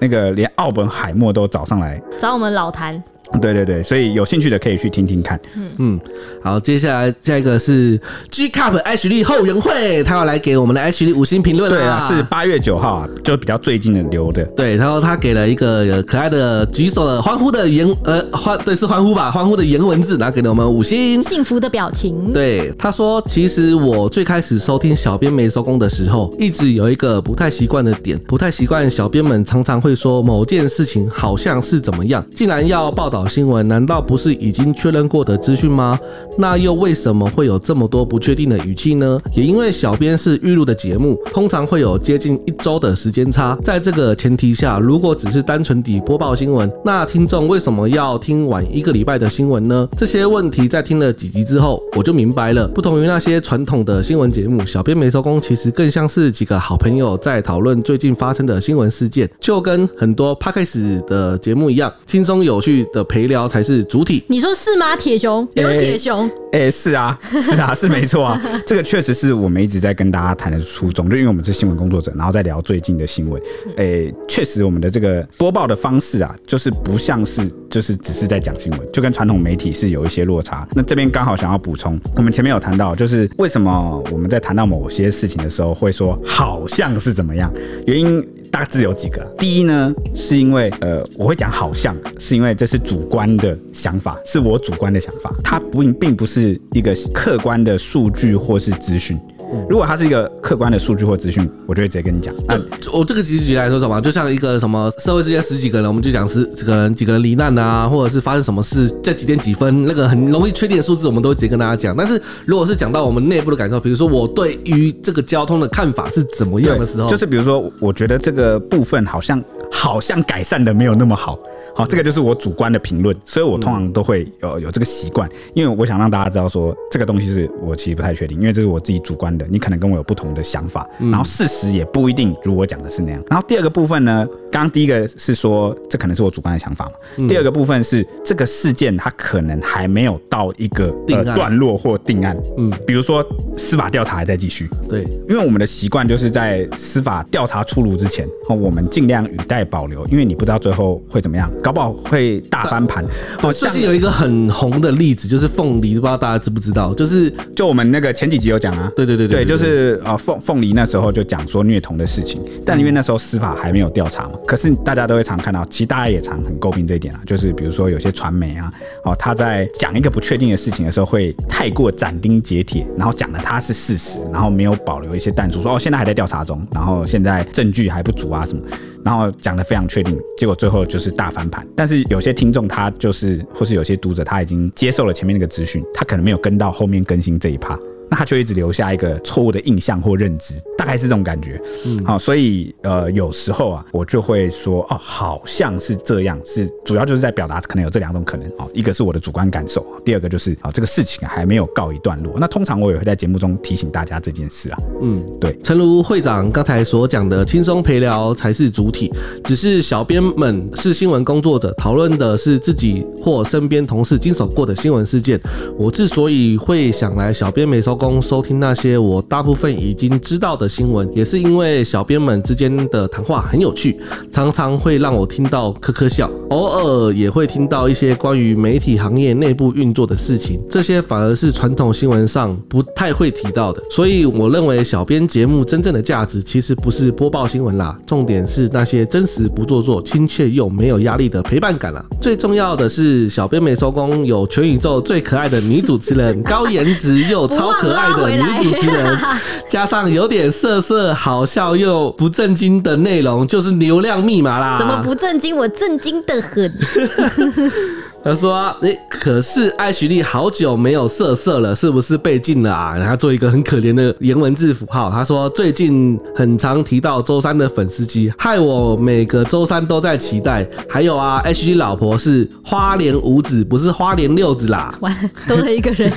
[0.00, 3.02] 那个连奥本海默都找上来找我们老谭。
[3.40, 5.38] 对对对，所以有兴趣的可以去听听看。
[5.56, 6.00] 嗯嗯，
[6.42, 11.70] 好，接下来下一个是 G Cup 艾许莉后援会，他要来给我们的艾许莉五星评论。
[11.70, 14.42] 对啊，是八月九号啊，就比较最近的留的。
[14.56, 22.32] 对，然后他给了一个可爱的举手的欢呼的言呃欢对是欢呼吧，欢呼的言文字，然后给了我们五星幸福的表情。
[22.32, 35.98] 对，他说其实我最开始收听小编没收工的时候，一直有一个不太习惯的点，不太习惯小编们常常会说某件事情好像是怎么样，竟然要报道新闻，难道不是已经确认过的资讯吗？
[36.36, 39.18] 那又为什么会有这么多不确定的语气呢？
[39.32, 43.58] 也因为小编是预录的节目，通常会有接近一周的时间差。
[43.64, 49.88] 在这个前提下，如果只是单纯地播报新闻，那听众为什么要听晚一个礼拜的新闻呢？
[49.96, 52.68] 这些问题在听了几集之后，我就明白了。
[52.68, 64.22] 不同于那些传统的新闻节目，小编没收工其实更像是几个好朋友在讨论最近发生的新闻事件，就跟很多 Podcast 的节目一样，轻松有趣的陪聊才是主体。
[64.28, 64.94] 你说是吗？
[64.96, 68.40] 铁熊刘铁熊，哎、欸欸，是啊，是啊， 是没错啊。
[68.66, 73.40] 这个确实是我们一直在跟大家谈的初衷，就因为我们是新闻工作者，然后再聊最近的新闻。
[73.76, 80.66] 哎、欸，确实我们的这个播报的方式啊，就是不像是就是只是在讲新闻，就跟传统媒体是有一些落差。
[80.74, 87.52] 那这边刚好想要补充，我们前面有谈到，就是为什么我们在谈到某些事情的时候会说好像是怎么样，
[87.86, 88.26] 原因。
[88.50, 89.22] 大致有几个。
[89.38, 99.18] 第一呢，是因为呃，我会讲好像是因为这是主观的想法，是我主观的想法，它不并不是一个客观的数据或是资讯。
[99.66, 102.34] 如果它是一个客观的数据或资讯，我就会直接跟你讲。
[102.46, 102.60] 那
[102.92, 111.96] 我这个举举来说什么，就像一个什么社会之间十几个人，我们就讲十几个人几个人罹难啊，或者是发生什么事，在几点几分，那个很容易确定的数字，我们都会直接跟大家讲。
[111.96, 121.38] 但是如果是讲到我们内部的感受，比如说我对于这个交通的看法是怎么样的时候，就是比如说我觉得这个部分好像好像改善的没有那么好。
[121.78, 133.22] 好，这个就是我主观的评论，所以我通常都会有有这个习惯，因为我想让大家知道说这个东西是我其实不太确定，因为这是我自己主观的，你可能跟我有不同的想法，然后事实也不一定如我讲的是那样。
[133.30, 143.24] 然后第二个部分呢，刚刚第一个是说这可能是我主观的想法嘛，第二个部分是这个事件它可能还没有到一个呃段落或定案，嗯，比如说
[143.56, 151.48] 司法调查还在继续，对，因为我们的习惯就是在司法调查出炉之前，我们尽量语带保留，因为你不知道最后会怎么样。
[151.68, 153.04] 搞不好会大翻盘。
[153.42, 156.94] 哦，最近有一个很红的例子，就是凤梨，不知道大家知不知道？
[156.94, 158.90] 就是就我们那个前几集有讲啊。
[158.96, 164.30] 对对对对，对，就是呃凤凤梨那时候就讲说虐童的事情，但因为那时候司法还没有调查嘛。
[164.46, 168.72] 可是大家都会常看到，其实大家也常很诟病这一点啊，就是比如说有些传媒啊，
[169.04, 178.62] 哦他在讲一个不确定的事情的时候，会太过斩钉截铁，然后讲的他是事实，然后没有保留一些弹数，说哦现在还在调查中，然后现在证据还不足啊什么。
[179.08, 181.66] 然后讲的非常确定，结果最后就是大翻盘。
[181.74, 187.74] 但是有些听众他就是，或是有些读者他已经接受了前面那个资讯，他可能没有跟到后面更新这一趴。
[188.10, 191.60] 那他就一直留下一个错误的印象或认知，大概是这种感觉。
[191.86, 202.34] 嗯，好，所以呃，有时候啊，我就会说，哦，好像是这样，是主要就是在表达可能有这两种可能哦，一个是我的主观感受，第二个就是啊，这个事情还没有告一段落。
[202.38, 204.78] 那通常我也会在节目中提醒大家这件事啊。
[205.02, 209.12] 嗯，对，诚如会长刚才所讲的，轻松陪聊才是主体，
[209.44, 215.40] 只是小编们是新闻工作者，讨论的是自己或身边同事经手过的新闻事件。
[215.76, 223.98] 我之所以会想来小编没收收听那些我大部分已经知道的新闻，也是因为小编们之间的谈话很有趣，
[224.30, 233.82] 常常会让我听到呵呵笑，偶尔也会听到一些关于媒体行业内部运作的事情，这些反而是传统新闻上不太会提到的。
[233.90, 242.04] 所以我认为小编节目真正的价值其实不是播报新闻啦，重点是那些真实不做作、亲切又没有压力的陪伴感啦。
[242.20, 247.87] 最重要的是，小编没收工有全宇宙最可爱的女主持人，高颜值又超可。
[247.88, 249.18] 可爱的女主持人，
[249.68, 254.76] 加上有点色色、好笑又不正经的内容，就是流量密码啦。
[254.78, 255.56] 什么不正经？
[255.56, 256.72] 我正经的很。
[258.28, 265.10] 他说：“哎、欸，可是艾许丽好久没有色色了，是不是被禁了啊？”然后做一个很可怜的颜文字符号。
[265.10, 270.68] 他说：“最近很常提到周三的粉丝机，害我每个周三都在期待。
[270.86, 276.12] 还有啊，艾许莉老婆是花莲五子，不是花莲六子啦。”完了，多了一个人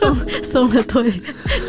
[0.00, 1.12] 送送了推，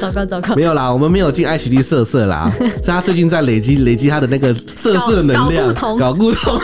[0.01, 0.55] 糟糕糟糕。
[0.55, 6.59] 没有啦，我们没有进艾许丽色色啦，是他最近在累积累积他的那个色色能量，搞，搞不同。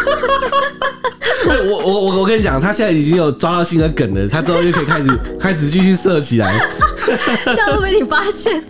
[1.48, 6.60] 我我我我跟你讲，他现在已经有抓到新的梗了，他之后就可以开始开始继续射起来。
[7.46, 8.64] 这样都被你发现，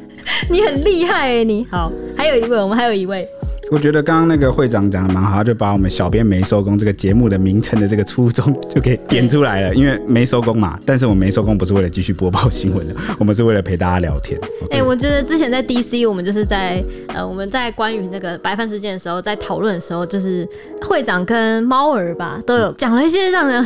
[0.49, 1.43] 你很厉害哎！
[1.43, 3.27] 你好，还有一位，我们还有一位，
[3.71, 9.75] 我觉得刚刚那个会长讲的蛮好，他就把我们小编没收工这个节目的名称的这个初衷就给点出来了。
[9.75, 14.39] 因为没收工嘛，但是我们没收工不是为了继续播报新闻的， 我们是为了陪大家聊天。
[14.71, 20.47] 哎、欸，我觉得之前在 DC，我们就是在呃，我们在关于那个白饭事件的时候，在讨论的时候，就是
[20.81, 23.63] 会长跟猫儿吧都有讲了一些让人。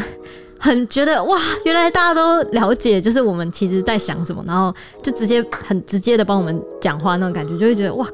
[0.63, 8.07] 很觉得哇，原来大家都了解，就是我们其实在想什么，然后就直接很直接的帮我们讲话那种感觉，就会觉得哇，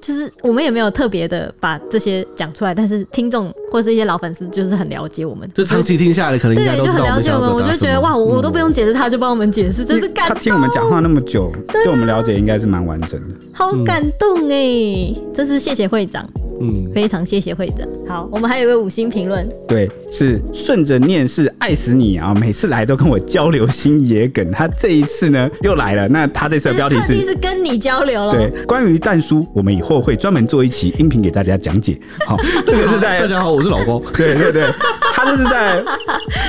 [0.00, 10.34] 就是我们也没有特别的把这些讲出来，但是听众或是一些老粉丝就是很了解我们，就长期听下来可能应该都对，就很了解我们，我就觉得哇，我我都不用解释，他就帮我们解释，真是感动。
[10.34, 16.28] 他听我们讲话那么久，对我们了解应该是蛮完整的，好感动哎，真是谢谢会长。
[16.58, 17.86] 嗯，非常谢谢会长。
[18.08, 22.34] 好，我们还有一位五星评论，对，是顺着念是爱死你啊！
[22.34, 26.08] 每次来都跟我交流新野梗，他这一次呢又来了。
[26.08, 28.30] 那他这次的标题是，是跟你交流了。
[28.30, 32.00] 对，关于蛋叔，我们以后会专门做一期音频给大家讲解。
[32.26, 34.02] 好，这个是在 大家好，我是老高。
[34.14, 34.66] 对对对，
[35.14, 35.82] 他就是在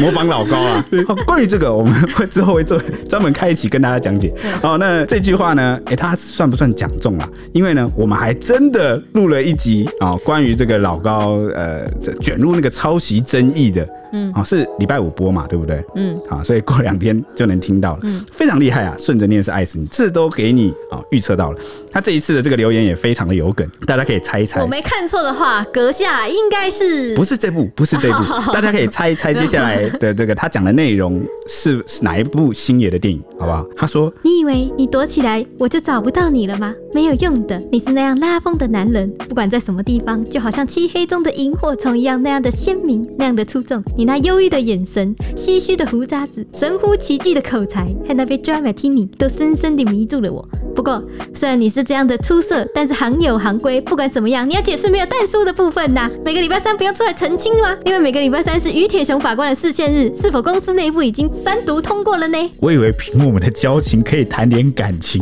[0.02, 0.86] 模仿老高啊。
[1.08, 4.34] 好， 关于这个，我们会之后会做专门开一期跟大家讲解。
[4.62, 7.30] 好，那这句话呢，哎、欸，他算不算讲中了？
[7.54, 9.90] 因为呢，我们还真的录了一集。
[10.02, 11.90] 啊，关于这个老高，呃，
[12.22, 13.88] 卷入那个抄袭争议的。
[14.12, 15.84] 嗯，好，是礼拜五播嘛，对不对？
[15.96, 18.00] 嗯，好，所以过两天就能听到了。
[18.04, 18.96] 嗯，非常厉害啊！
[18.98, 21.60] 顺着念是爱死你，这都给你啊预测到了。
[21.92, 24.62] 他这一次的这个留言也非常的有梗，大家可以猜一猜。
[24.62, 27.68] 我没看错的话，阁下应该是不是这部？
[27.76, 33.66] 不是这部， 大家可以猜一猜接下来的这个他讲的内容是是哪一部星爷的电影，好不好？
[33.76, 36.74] 他说：“你以为你躲起来我就找不到你了吗？
[36.94, 43.84] 没有用的，你是那样拉风的男人，不管在什么地方，就好像漆黑中的萤火虫一样，那样的鲜明，那样的出众。
[43.98, 50.48] 你那忧郁的眼神、唏嘘的胡渣子、神乎其技的口才，和那杯 Dry Martini 都深深地迷住了我。
[50.78, 51.02] 不过，
[51.34, 56.08] 虽然你是这样的出色，但是行有行规，不管怎么样，你要解释没有但书的部分呐。
[56.24, 57.76] 每个礼拜三不要出来澄清吗？
[57.84, 62.38] 因为每个礼拜三是于铁雄法官的视线日，是否公司内部已经三读通过了呢？
[62.60, 65.20] 我以为凭我们的交情可以谈点感情，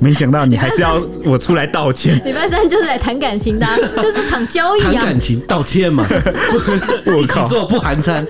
[0.00, 2.20] 没想到你还是要我出来道歉。
[2.24, 4.92] 礼拜三就是来谈感情的，啊， 就是场交易啊。
[4.92, 6.04] 谈感情道歉嘛？
[7.06, 8.26] 我靠，一起做不含餐。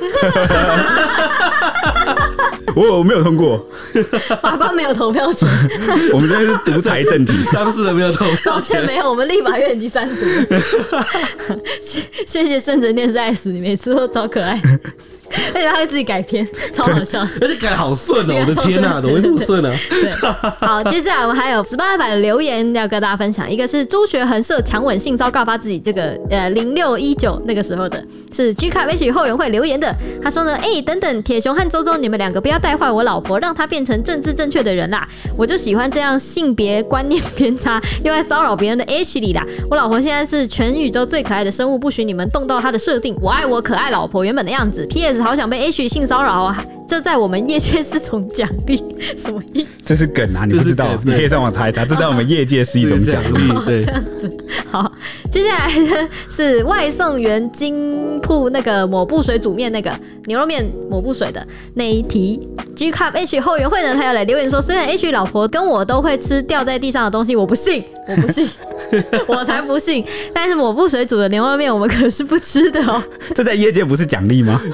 [2.75, 3.67] 我我没有通过，
[4.43, 5.49] 法官没有投票权。
[6.13, 8.53] 我们现在是独裁政体， 当事人没有投票权。
[8.53, 10.17] 抱歉，没有，我们立法院已经三读。
[12.27, 14.61] 谢谢顺子念是爱死你，每次都超可爱。
[15.55, 18.35] 而且他会自己改编， 超好笑，而且改得好顺哦！
[18.41, 19.73] 我的天哪，怎么会这么顺呢？
[19.91, 20.11] 对，
[20.61, 29.95] 好，接下来我们还有十八版的留言要跟大家分享，一个是朱学恒设强吻性骚告发自己这个呃零六一九那个时候的，是 G 卡 H 后援会留言的。
[30.23, 35.07] 他说呢，哎、欸，等等，铁雄和周周，你们两个不要带坏我老婆，让她变成政治正确的人啦！
[35.37, 39.45] 我就喜欢这样性别观念偏差又爱骚扰别人的 H 里啦。
[39.71, 43.17] 我老婆现在是全宇宙最可爱的生物，不许你们动到她的设定。
[43.21, 44.87] 我爱我可爱老婆原本的样子。
[44.87, 45.16] P.S.
[45.23, 46.65] 好想被 H 性骚扰啊！
[46.89, 48.77] 这在我们业界是种奖励，
[49.17, 49.69] 什么意思？
[49.83, 50.45] 这是梗啊！
[50.47, 51.85] 你不知道，你可以上网查一查。
[51.85, 53.65] 这在我们业界是一种奖励。
[53.65, 54.31] 对，这样子。
[54.71, 54.91] 好，
[55.31, 59.91] 接下来呢是外送员金铺那个抹布水煮面那个
[60.27, 61.45] 牛肉面抹布水的
[61.75, 62.49] 那一题。
[62.75, 68.49] G Cup H 后援会呢，他要来留言说：虽然 H 老婆跟我都会吃掉在地上的东西，我不信，我不信，
[69.27, 70.05] 我才不信。
[70.33, 73.03] 但是抹布水煮的牛肉面，我们可是不吃的哦。
[73.35, 74.61] 这在业界不是奖励吗？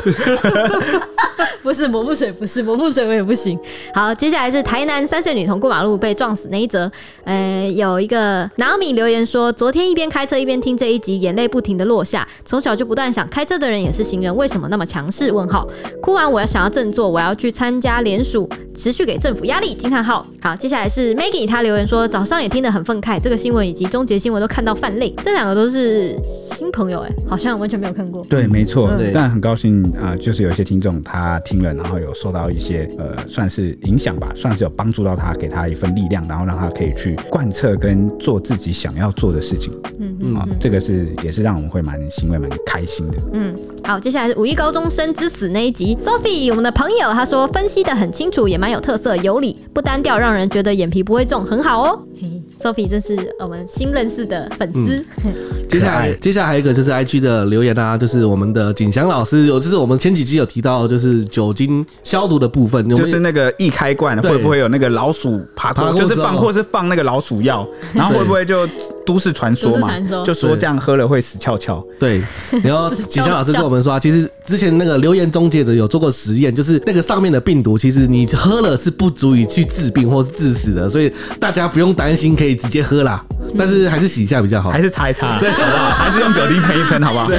[1.63, 3.57] 不是抹布水，不是抹布水，我也不行。
[3.95, 6.91] 好，接下来是台南三岁女童过马路被撞死那一则。
[7.23, 12.27] 呃，有一个 Naomi 留言说：昨天一边开车一边听这一集，眼泪不停的落下。
[12.45, 15.31] 从小就不断想，开车的人也是行人，为什么那么强势？
[15.31, 15.69] 问号。
[16.01, 17.93] 哭完我要想要振作，我要去参加。
[17.93, 20.27] 他联署持续给政府压力，惊叹号。
[20.41, 25.15] 好，接下来是 Maggie，她留言说早上也听得很愤慨，这个新闻以及终结新闻都看到泛泪。
[25.23, 28.25] 这两个都是新朋友哎，好像完全没有看过。
[28.31, 39.73] 对，没错，对，但很高兴啊、呃，就是有一些听众他听了，然后有受到一些呃，算是影响吧，算是有帮助到他，给他一份力量，然后让他可以去贯彻跟做自己想要做的事情。
[39.99, 43.19] 嗯嗯，啊，这个是也是让我们会蛮欣慰、蛮开心的。
[43.33, 47.83] 嗯，好，接下来是五一高中生之死那一集，Sophie 我们的朋友他说分析。
[47.83, 52.07] 记得很清楚，也蛮有特色，有理不单调，让人觉得眼皮不会重，很好哦。
[52.63, 55.05] Sophie，这是我们新认识的粉丝。
[55.25, 55.33] 嗯、
[55.69, 68.65] 接下来，接下来还有一个就是 IG 的留言啊，就是我们的景祥老师有，就是我们前几集有提到，就是酒精消毒的部分，就是那个易开罐会不会有那个老鼠爬过，就是放或是放那个老鼠药，然后会不会就
[69.05, 69.91] 都市传说嘛？
[70.09, 71.85] 说就说这样喝了会死翘翘。
[71.99, 72.23] 对，
[72.63, 82.52] 然后景祥老师跟我们说，其实之前那个留言终结者有做过实验，就是那个上面的病毒，其实你喝了是不足以去治病或是致死的，所以大家不用担心，可以。
[82.55, 83.25] 直接喝啦，
[83.59, 85.91] 但是还是洗一下比较好，还是擦一擦，对，好不好？
[85.91, 87.27] 还是用酒精喷一喷，好不好？
[87.27, 87.39] 对。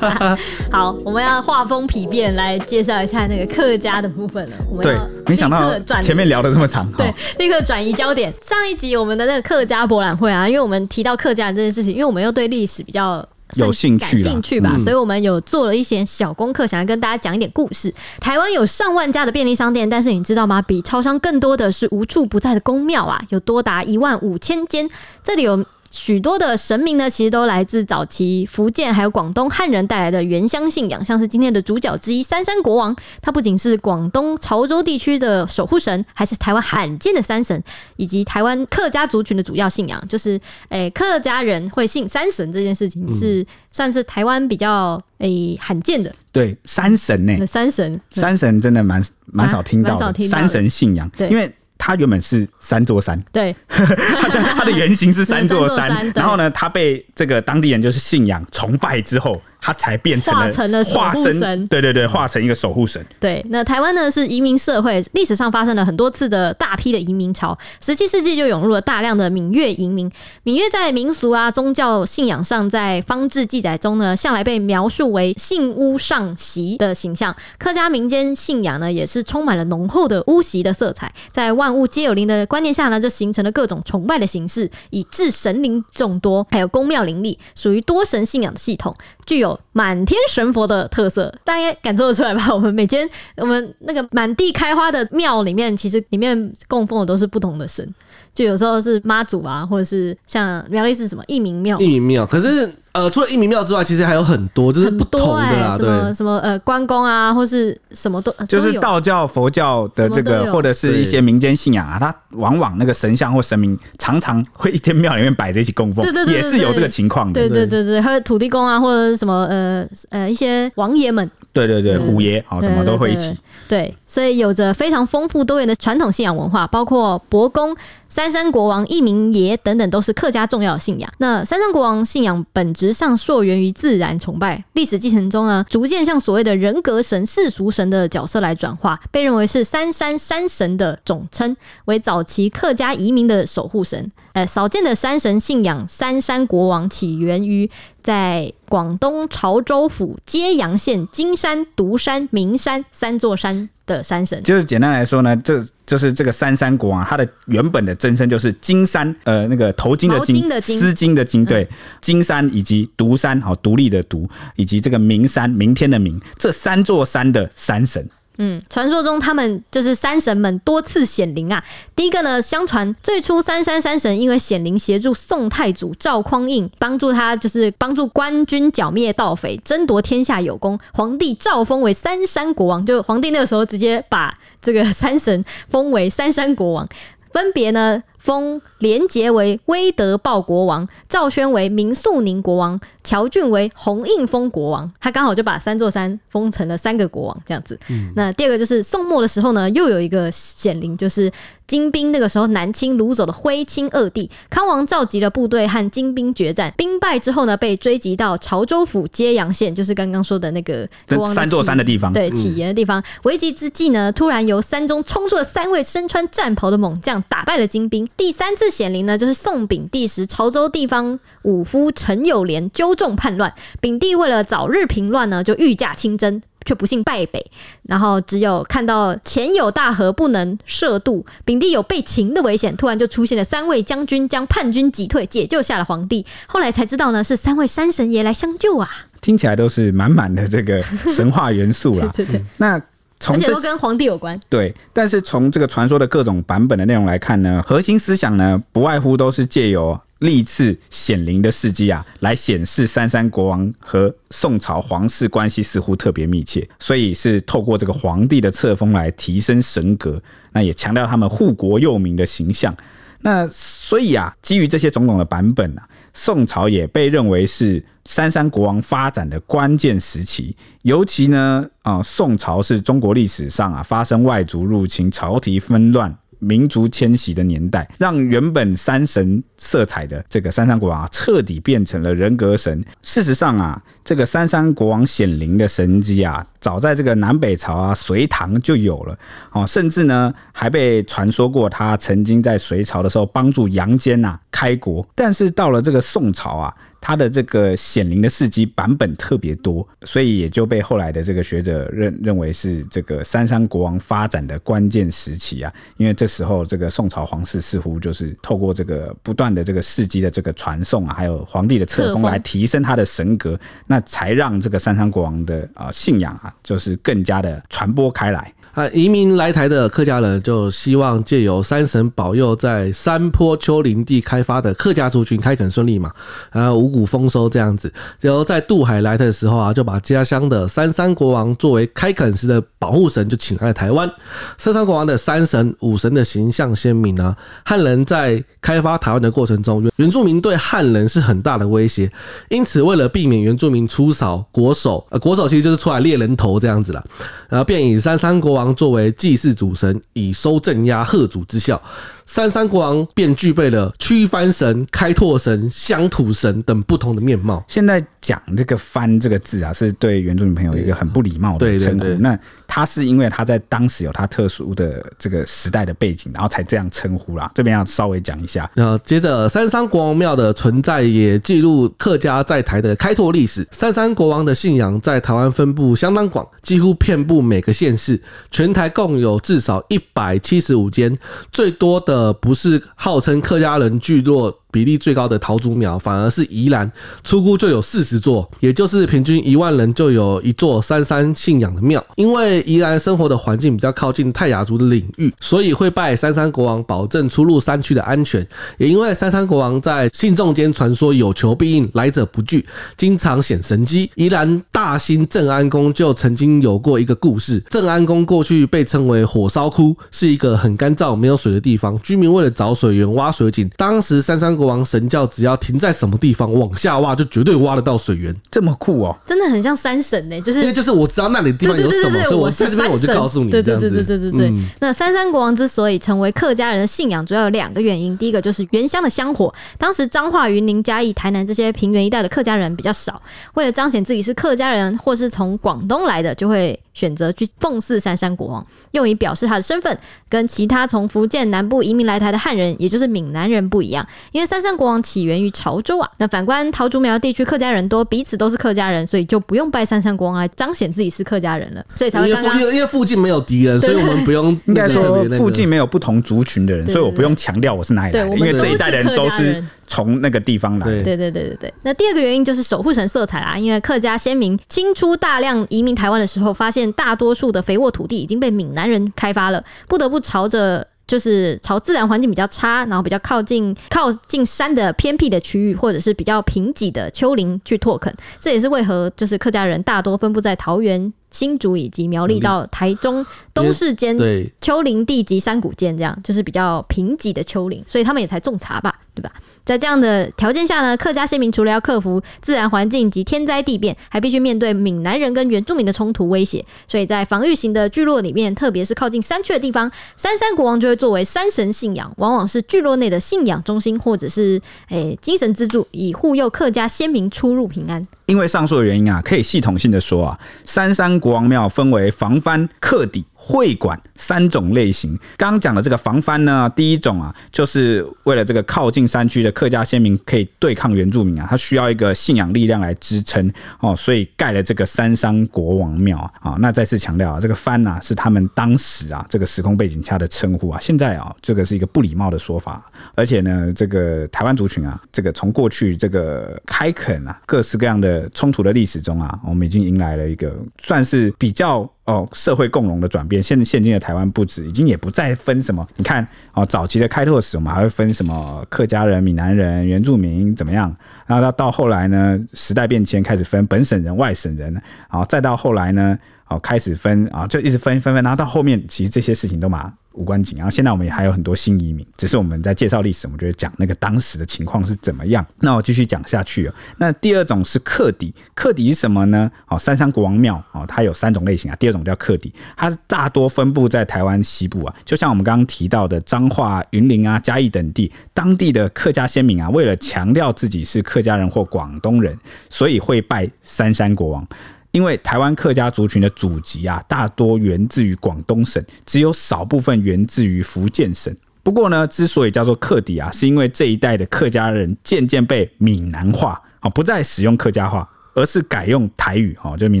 [0.70, 4.56] 好，我们要画风丕变来介绍一下那个客家的部分了。
[4.70, 4.96] 我们对，
[5.26, 8.32] 没想到前面聊的这么长，对，立刻转移焦点。
[8.42, 13.26] 上一集我们的那个客家博览会啊，因为我们提到客家这件事情，因为我们又对历史比较。
[13.56, 17.92] 有兴趣，兴趣吧，所以我们有做了一些小功课，想要跟大家讲一点故事。
[18.20, 20.60] 台湾有上万家的便利商店，但是你知道吗？
[20.62, 24.88] 比超商更多的是无处不在的公庙啊，有多达一万五千间。
[25.22, 25.64] 这里有。
[25.90, 37.62] 许多的神明呢，其实都来自早期福建还有广东汉人带来的原乡信仰，像是今天的主角之一三山国王，他不仅是广东潮州地区的守护神，还是台湾罕见的山神，
[37.96, 46.14] 以及台湾客家族群的主要信仰，就是诶、欸、客家人会信山神这件事情，是算是台湾比较诶、欸、罕见的。
[46.30, 47.46] 对，山神呢、欸？
[47.46, 51.50] 山神，山神真的蛮蛮少听到的，山神信仰，对，因为。
[51.78, 59.40] 它原本是三座山，对， 它的它的原型是三座山， 然后呢，它被这个当地人就是信仰崇拜之后。
[59.60, 63.04] 他才变成了化成了守护神，对对对，化成一个守护神。
[63.20, 70.10] 对，那台湾呢是移民社会，历史上发生了很多次的大批的移民潮，十七世纪就涌入了大量的闽越移民。
[70.42, 77.34] 闽越在民俗啊、宗教信仰上，在方志记载中呢，向来被描述为信巫上席的形象。
[77.58, 81.12] 客家民间信仰呢，也是充满了浓厚的巫习的色彩。
[81.30, 88.94] 在万物皆有灵的观念下呢，就形成了各种崇拜的形式，以致神灵众多，还有宫庙林立，属于多神信仰的系统。
[89.26, 92.52] 具有满天神佛的特色，大家也感受得出来吧？
[92.52, 97.94] 我们每间 我们那个满地开花的庙里面，其实里面供奉的都是不同的神，
[98.34, 102.68] 就有时候是妈祖啊，或者是像苗栗是什么义民庙，义民庙，可是。
[102.98, 117.84] 呃，除了义民庙之外，其实还有很多，就是不同的啦，欸、什么什么呃关公啊，或是什么都，就是道教、佛教的这个，或者是一些民间信仰啊，它往往那个神像或神明常常会一间庙里面摆着一起供奉，对对对，也是有这个情况的，对对对。
[117.84, 123.32] 对，还有土地公啊，或者是什么呃呃一些王爷们，对对对，虎爷啊，什么都会一起，
[123.68, 127.76] 对，所以有着非常丰富多元的传统信仰文化，包括伯公。
[128.10, 131.12] 三山国王、义民爷等等都是客家重要的信仰。
[131.18, 144.10] 那三山国王信仰本质尚溯源于自然崇拜，历史进程中呢，逐渐向所谓的人格神、世俗神的角色来转化，被认为是三山山神的总称，为早期客家移民的守护神。
[144.38, 147.68] 呃，少见的山神信仰三山国王起源于
[148.00, 153.68] 在广东潮州府揭阳县金山、独山、名山三座山。
[153.88, 161.66] 的山神，就是简单来说呢，这就是这个三山国王，他的原本的真身就是金山，呃，那个头巾的巾，丝巾的巾，对，
[162.02, 168.06] 金山以及独山，好，独立的独，以及这个名山，明天的明，这三座山的山神。
[168.38, 171.62] 嗯，传说中他们就是山神们多次显灵啊。
[171.96, 182.86] 第一个呢，相传最初三山山神因为显灵协助宋太祖赵匡胤，帮助他就是帮助官军剿灭盗匪，争夺天下有功，皇帝诏封为三山国王。
[182.86, 184.32] 就皇帝那个时候直接把
[184.62, 186.88] 这个山神封为三山国王。
[187.30, 194.92] 分别呢，封廉杰为威德报国王，赵宣为明肃宁国王，乔俊为洪应封国王。
[195.00, 197.78] 他刚好就把三座山封成了三个国王这样子。
[197.88, 201.32] 嗯、那第二个就是宋末的时候呢，又有一个显灵，就是。
[201.68, 210.88] 金兵那个时候南侵掳走的徽钦二帝，康王召集了部队和金兵决战，兵败之后呢，被追击到潮州府揭阳县，就是刚刚说的那个
[211.34, 213.04] 三座山的地方，对，起源的地方。
[213.24, 218.07] 危急之际呢，突然由山中冲出了三位身穿战袍的猛将，打败了金兵。
[218.16, 226.40] 第三次显灵呢，就是宋丙帝时，潮州地方武夫陈友莲纠众叛乱，丙帝为了早日平乱呢，就御驾亲征。
[226.64, 227.50] 却不幸败北，
[227.84, 236.26] 然后只有看到前有大河不能涉渡，丙帝有被擒的危险，突然就出现了三位将军将叛军击退，解救下了皇帝。
[236.46, 238.86] 后来才知道呢，是三位山神爷来相救啊！
[239.22, 242.10] 听起来都是满满的这个神话元素啦。
[242.14, 242.78] 对对对，那
[243.20, 244.38] 从而且都跟皇帝有关。
[244.48, 250.00] 对，但是从这个传说的各种版本的内容来看呢，核心思想呢，不外乎都是借由。
[250.18, 262.76] 历次显灵的事迹啊，来显示三山国王和宋朝皇室关系似乎特别密切，所以是透过这个皇帝的册封来提升神格，那也强调他们护国佑民的形象。
[263.20, 265.88] 那所以啊，基于这些种种的版本啊，
[266.20, 270.56] 宋朝也被认为是三山国王发展的关键时期。
[270.82, 276.12] 尤其呢，啊，宋朝是中国历史上啊发生外族入侵、朝廷纷乱。
[276.38, 282.84] 民族迁徙的年代，让原本山神色彩的这个三山国王啊，彻底变成了人格神。
[283.02, 289.18] 事实上啊，这个三山国王显灵的神迹啊，早在这个南北朝啊，隋唐就有了
[289.52, 296.74] 哦，甚至呢还被传说过他曾经在隋朝的时候帮助杨坚呐开国，但是到了这个宋朝啊。
[297.00, 305.72] 他的这个显灵的事迹版本特别多，所以也就被后来的这个学者认认为是这个三山国王发展的关键时期啊。
[305.96, 318.52] 因为这时候这个宋朝皇室似乎就是透过这个不断的这个事迹的这个传颂啊，还有皇帝的册封来提升他的神格，那才让这个三山国王的啊信仰啊，就是更加的传播开来。
[318.78, 326.12] 啊，移民来台的客家人就希望借由山神保佑，在山坡丘陵地开发的客家族群开垦顺利嘛，
[326.52, 327.92] 然后五谷丰收这样子。
[328.20, 334.08] 然后在渡海来的时候啊，就把家乡的三山国王作为开垦时的保护神，就请来了台湾。
[334.56, 342.08] 三山国王的山神武神的形象鲜明啊，汉人在开发台湾的过程中，原原住民对汉人是很大的威胁，
[342.48, 347.02] 因此为了避免原住民出扫国手，呃，国手其实就是出来猎人头这样子啦，
[347.48, 348.67] 然后便以三山国王。
[348.74, 351.80] 作为祭祀主神，以收镇压贺主之效。
[352.28, 357.64] 三山国王便具备了驱番神、开拓神、乡土神等不同的面貌。
[357.66, 362.04] 现在讲这个“番”这个字啊，是对原住民朋友一个很不礼貌的称呼。
[362.20, 367.50] 那他是因为他在当时有他特殊的这个时代的背景，然后才这样称呼啦。
[367.54, 368.70] 这边要稍微讲一下。
[368.74, 373.66] 然后接着，三山国王庙的存在也记录客家在台的开拓历史。
[373.70, 378.20] 三山国王的信仰在台湾分布相当广，几乎遍布每个县市。
[378.50, 381.18] 全台共有至少一百七十五间，
[381.50, 382.17] 最多的。
[382.18, 384.52] 呃，不是号称客家人聚落。
[384.70, 386.90] 比例最高的桃竹苗，反而是宜兰，
[387.24, 392.04] 出估就有四十座，也就是平均一万人就有一座三山信仰的庙。
[392.16, 398.46] 因为宜兰生活的环境比较靠近泰雅族的领域，所以会拜三山国王，保证出入山区的安全。
[398.76, 402.66] 也因为三山国王在信众间传说有求必应，来者不拒，
[402.96, 404.10] 经常显神迹。
[404.14, 419.16] 宜兰大兴镇安宫就曾经有过一个故事：镇安宫过去被称为火烧窟，是一个很干燥、没有水的地方，居民为了找水源挖水井，当时三山国王神教只要停在什么地方往下挖，就绝对挖得到水源，这么酷哦！
[419.26, 424.52] 真的很像山神呢，就是因为就是我知道那里地方有什么，所以我在这边我就告诉你，对对对对对对对。
[424.80, 428.16] 那三山国王之所以成为客家人的信仰，主要有两个原因。
[428.18, 433.20] 第一个就是原乡的香火，当时彰化、云林、嘉义、台南这些平原一带的客家人比较少，
[433.54, 439.96] 为了彰显自己是客家人，或是从广东来的，就会选择去奉祀三山国王，用以表示他的身份，
[440.28, 446.10] 跟其他从福建南部移民来台的汉人，也就是闽南人不一样，因为三山国王起源于潮州啊。
[446.18, 460.86] 那反观桃竹苗地区客家人多，彼此都是客家人，所以就不用拜三山国王来彰显自己是客家人了，所以才会刚刚因为因为附近没有敌人，所以我们不用应该说附近没有不同族群的人，所以我不用强调我是哪里来的，因为这一代人都是从那个地方来。
[460.86, 461.74] 对对对对对。
[461.82, 466.87] 那第二个原因就是守护神色彩啦，因为客家先民清出大量移民台湾的时候，发现。
[466.92, 478.14] 大多数的肥沃土地已经被闽南人开发了，不得不朝着就是朝自然环境比较差，然后比较靠近靠近山的偏僻的区域，或者是比较贫瘠的丘陵去拓垦。
[478.38, 481.12] 这也是为何就是客家人大多分布在桃园。
[481.30, 484.16] 新竹以及苗栗到台中都是间
[484.60, 489.32] 丘陵地及山谷间，这样就是比较贫瘠的丘陵，所以他们也才种茶吧，对吧？
[489.64, 496.64] 在这样的条件下呢，客家先民除了要克服自然环境及天灾地变，还必须面对闽南人跟原住民的冲突威胁。
[496.86, 504.58] 所以在防御型的聚落里面，特别是靠近山区的地方，三山国王就会作为山神信仰，往往是聚落内的信仰中心，或者是
[504.88, 508.06] 诶、欸、精神支柱，以护佑客家先民出入平安。
[508.24, 513.24] 因为上述的原因啊，可以系统性的说啊，三山国王庙分为防番、客邸。
[513.48, 526.56] 会馆三种类型，刚刚讲的这个防番呢，第一种啊，就是为了这个靠近山区的客家先民可以对抗原住民啊，他需要一个信仰力量来支撑哦，所以盖了这个三山国王庙啊。
[526.58, 532.84] 那再次强调啊，这个番啊是他们当时啊这个时空背景下的称呼啊，现在啊这个是一个不礼貌的说法，
[533.14, 541.90] 而且呢，这个台湾族群啊，这个从过去这个开垦啊各式各样的冲突的历史中啊，我们已经迎来了一个算是比较。
[542.08, 545.86] 哦，社会共荣的转变，现现今的台湾不止，已经也不再分什么。
[545.96, 550.90] 你看，哦，早期的开拓史，我们还会分什么客家人、闽南人、原住民怎么样？
[551.26, 554.82] 然后到到后来呢，时代变迁开始分本省人、外省人，然
[555.20, 559.92] 后再到后来呢，哦，开始分啊，就一直分分分，然后到后面其实这些事情都嘛。
[560.18, 565.46] 无关紧，然后现在我们也还有很多新移民，只是我们在介绍历史，我们觉得讲那个当时的情况是怎么样。
[565.60, 566.74] 那我继续讲下去哦。
[566.96, 569.50] 那第二种是客邸，客邸是什么呢？
[569.68, 571.76] 哦，三山国王庙哦，它有三种类型啊。
[571.76, 582.36] 第二种叫客邸，它是大多分布在台湾西部啊，就像我们刚刚提到的彰化、云林啊、嘉义等地，当地的客家先民啊，为了强调自己是客家人或广东人，
[582.68, 584.46] 所以会拜三山国王。
[584.90, 591.34] 因为台湾客家族群的祖籍啊，大多源自于广东省，只有少部分源自于福建省。
[591.62, 600.00] 不过呢，之所以叫做客底啊，是因为这一代的客家人渐渐被闽南化啊，不再使用客家话，而是改用台语哦，就闽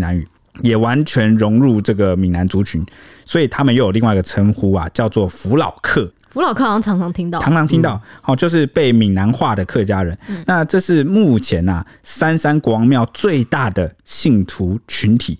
[0.00, 0.26] 南语，
[0.62, 2.84] 也完全融入这个闽南族群，
[3.24, 6.10] 所以他们又有另外一个称呼啊，叫做福佬客。
[6.38, 10.16] 福老客好像常常听到，常常听到，好，就是被闽南化的客家人。
[10.28, 15.36] 嗯、那这是目前呐、啊、三山国王庙最大的信徒群体。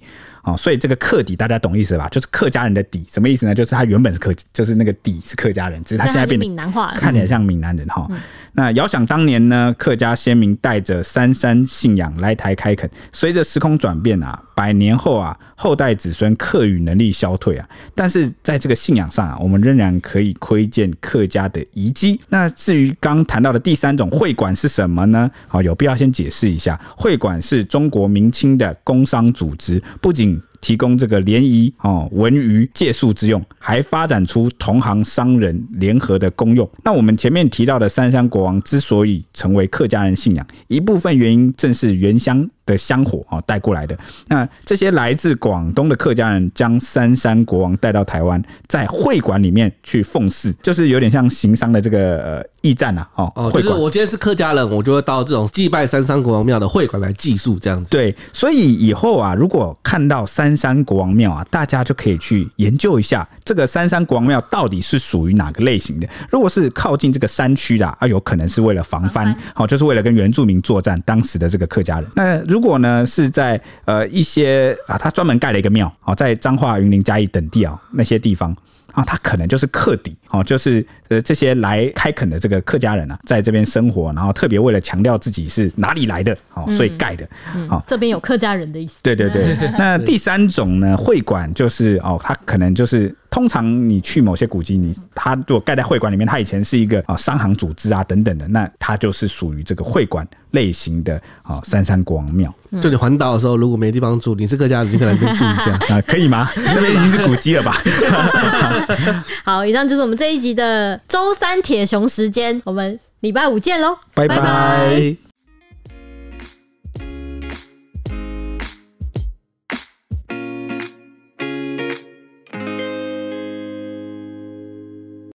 [0.49, 2.09] 哦，所以这个客底大家懂意思吧？
[2.09, 3.55] 就是客家人的底，什么意思呢？
[3.55, 8.07] 就是他原本是客，就是那个底是客家人，只是他现在变闽南话，看起来像闽南人哈。
[8.11, 8.19] 嗯、
[8.55, 22.19] 那遥想当年呢，客家先民带着三山信仰来台开垦，随着时空转变啊，百年后啊，后代子孙客语能力消退啊，但是在这个信仰上啊，我们仍然可以窥见客家的遗迹。
[22.29, 25.31] 那至于刚谈到的第三种会馆是什么呢？
[25.47, 36.69] 好，有必要先解释一下，会馆是中国明清的工商组织，不仅提供这个联谊、哦文娱、借宿之用，还发展出同行商人联合的功用。
[36.85, 43.97] 那我们前面提到的三山国王之所以成为客家人信仰，一部分原因正是原乡的香火啊带过来的。
[44.29, 53.07] 那这些来自广东的客家人将三山国王带到台湾，在会馆里面去奉祀，就是有点像行商的这个呃 驿站呐。
[53.15, 57.91] 哦，哦，就是我今天是客家人，我就会到这种祭拜三山国王庙的会馆来祭宿这样子。
[57.91, 66.09] 对，所以以后啊，如果看到三山国王庙啊，大家就可以去研究一下这个三山国王庙到底是属于哪个类型的。
[66.31, 71.01] 如果是靠近这个山区的啊，有可能是为了防范，好，就是为了跟原住民作战。
[71.07, 78.55] 当时的这个客家人，那如果呢是在呃一些啊，他专门盖了一个庙，好，在彰化、云林、嘉义等地啊那些地方。
[78.95, 87.29] 啊，他可能就是客邸哦，就是呃这些来开垦的这个客家人啊，在这边生活，然后特别为了强调自己是哪里来的哦，所以盖的。
[87.69, 88.97] 好，这边有客家人的意思。
[89.03, 89.57] 对对对。
[89.79, 102.53] 那第三种呢，会馆就是哦，他可能就是通常你去某些古迹，你他如果盖在会馆里面，他以前是一个啊商行组织啊等等的，那他就是属于这个会馆类型的啊三山国王庙。
[102.83, 106.51] 就你环岛的时候，如果没地方住，你是客家人，你可能可以住一下 啊，可以吗？
[106.57, 107.77] 那边已经是古迹了吧？
[109.45, 115.28] 好，以上就是我们这一集的周三铁熊时间，我们礼拜五见喽，拜拜。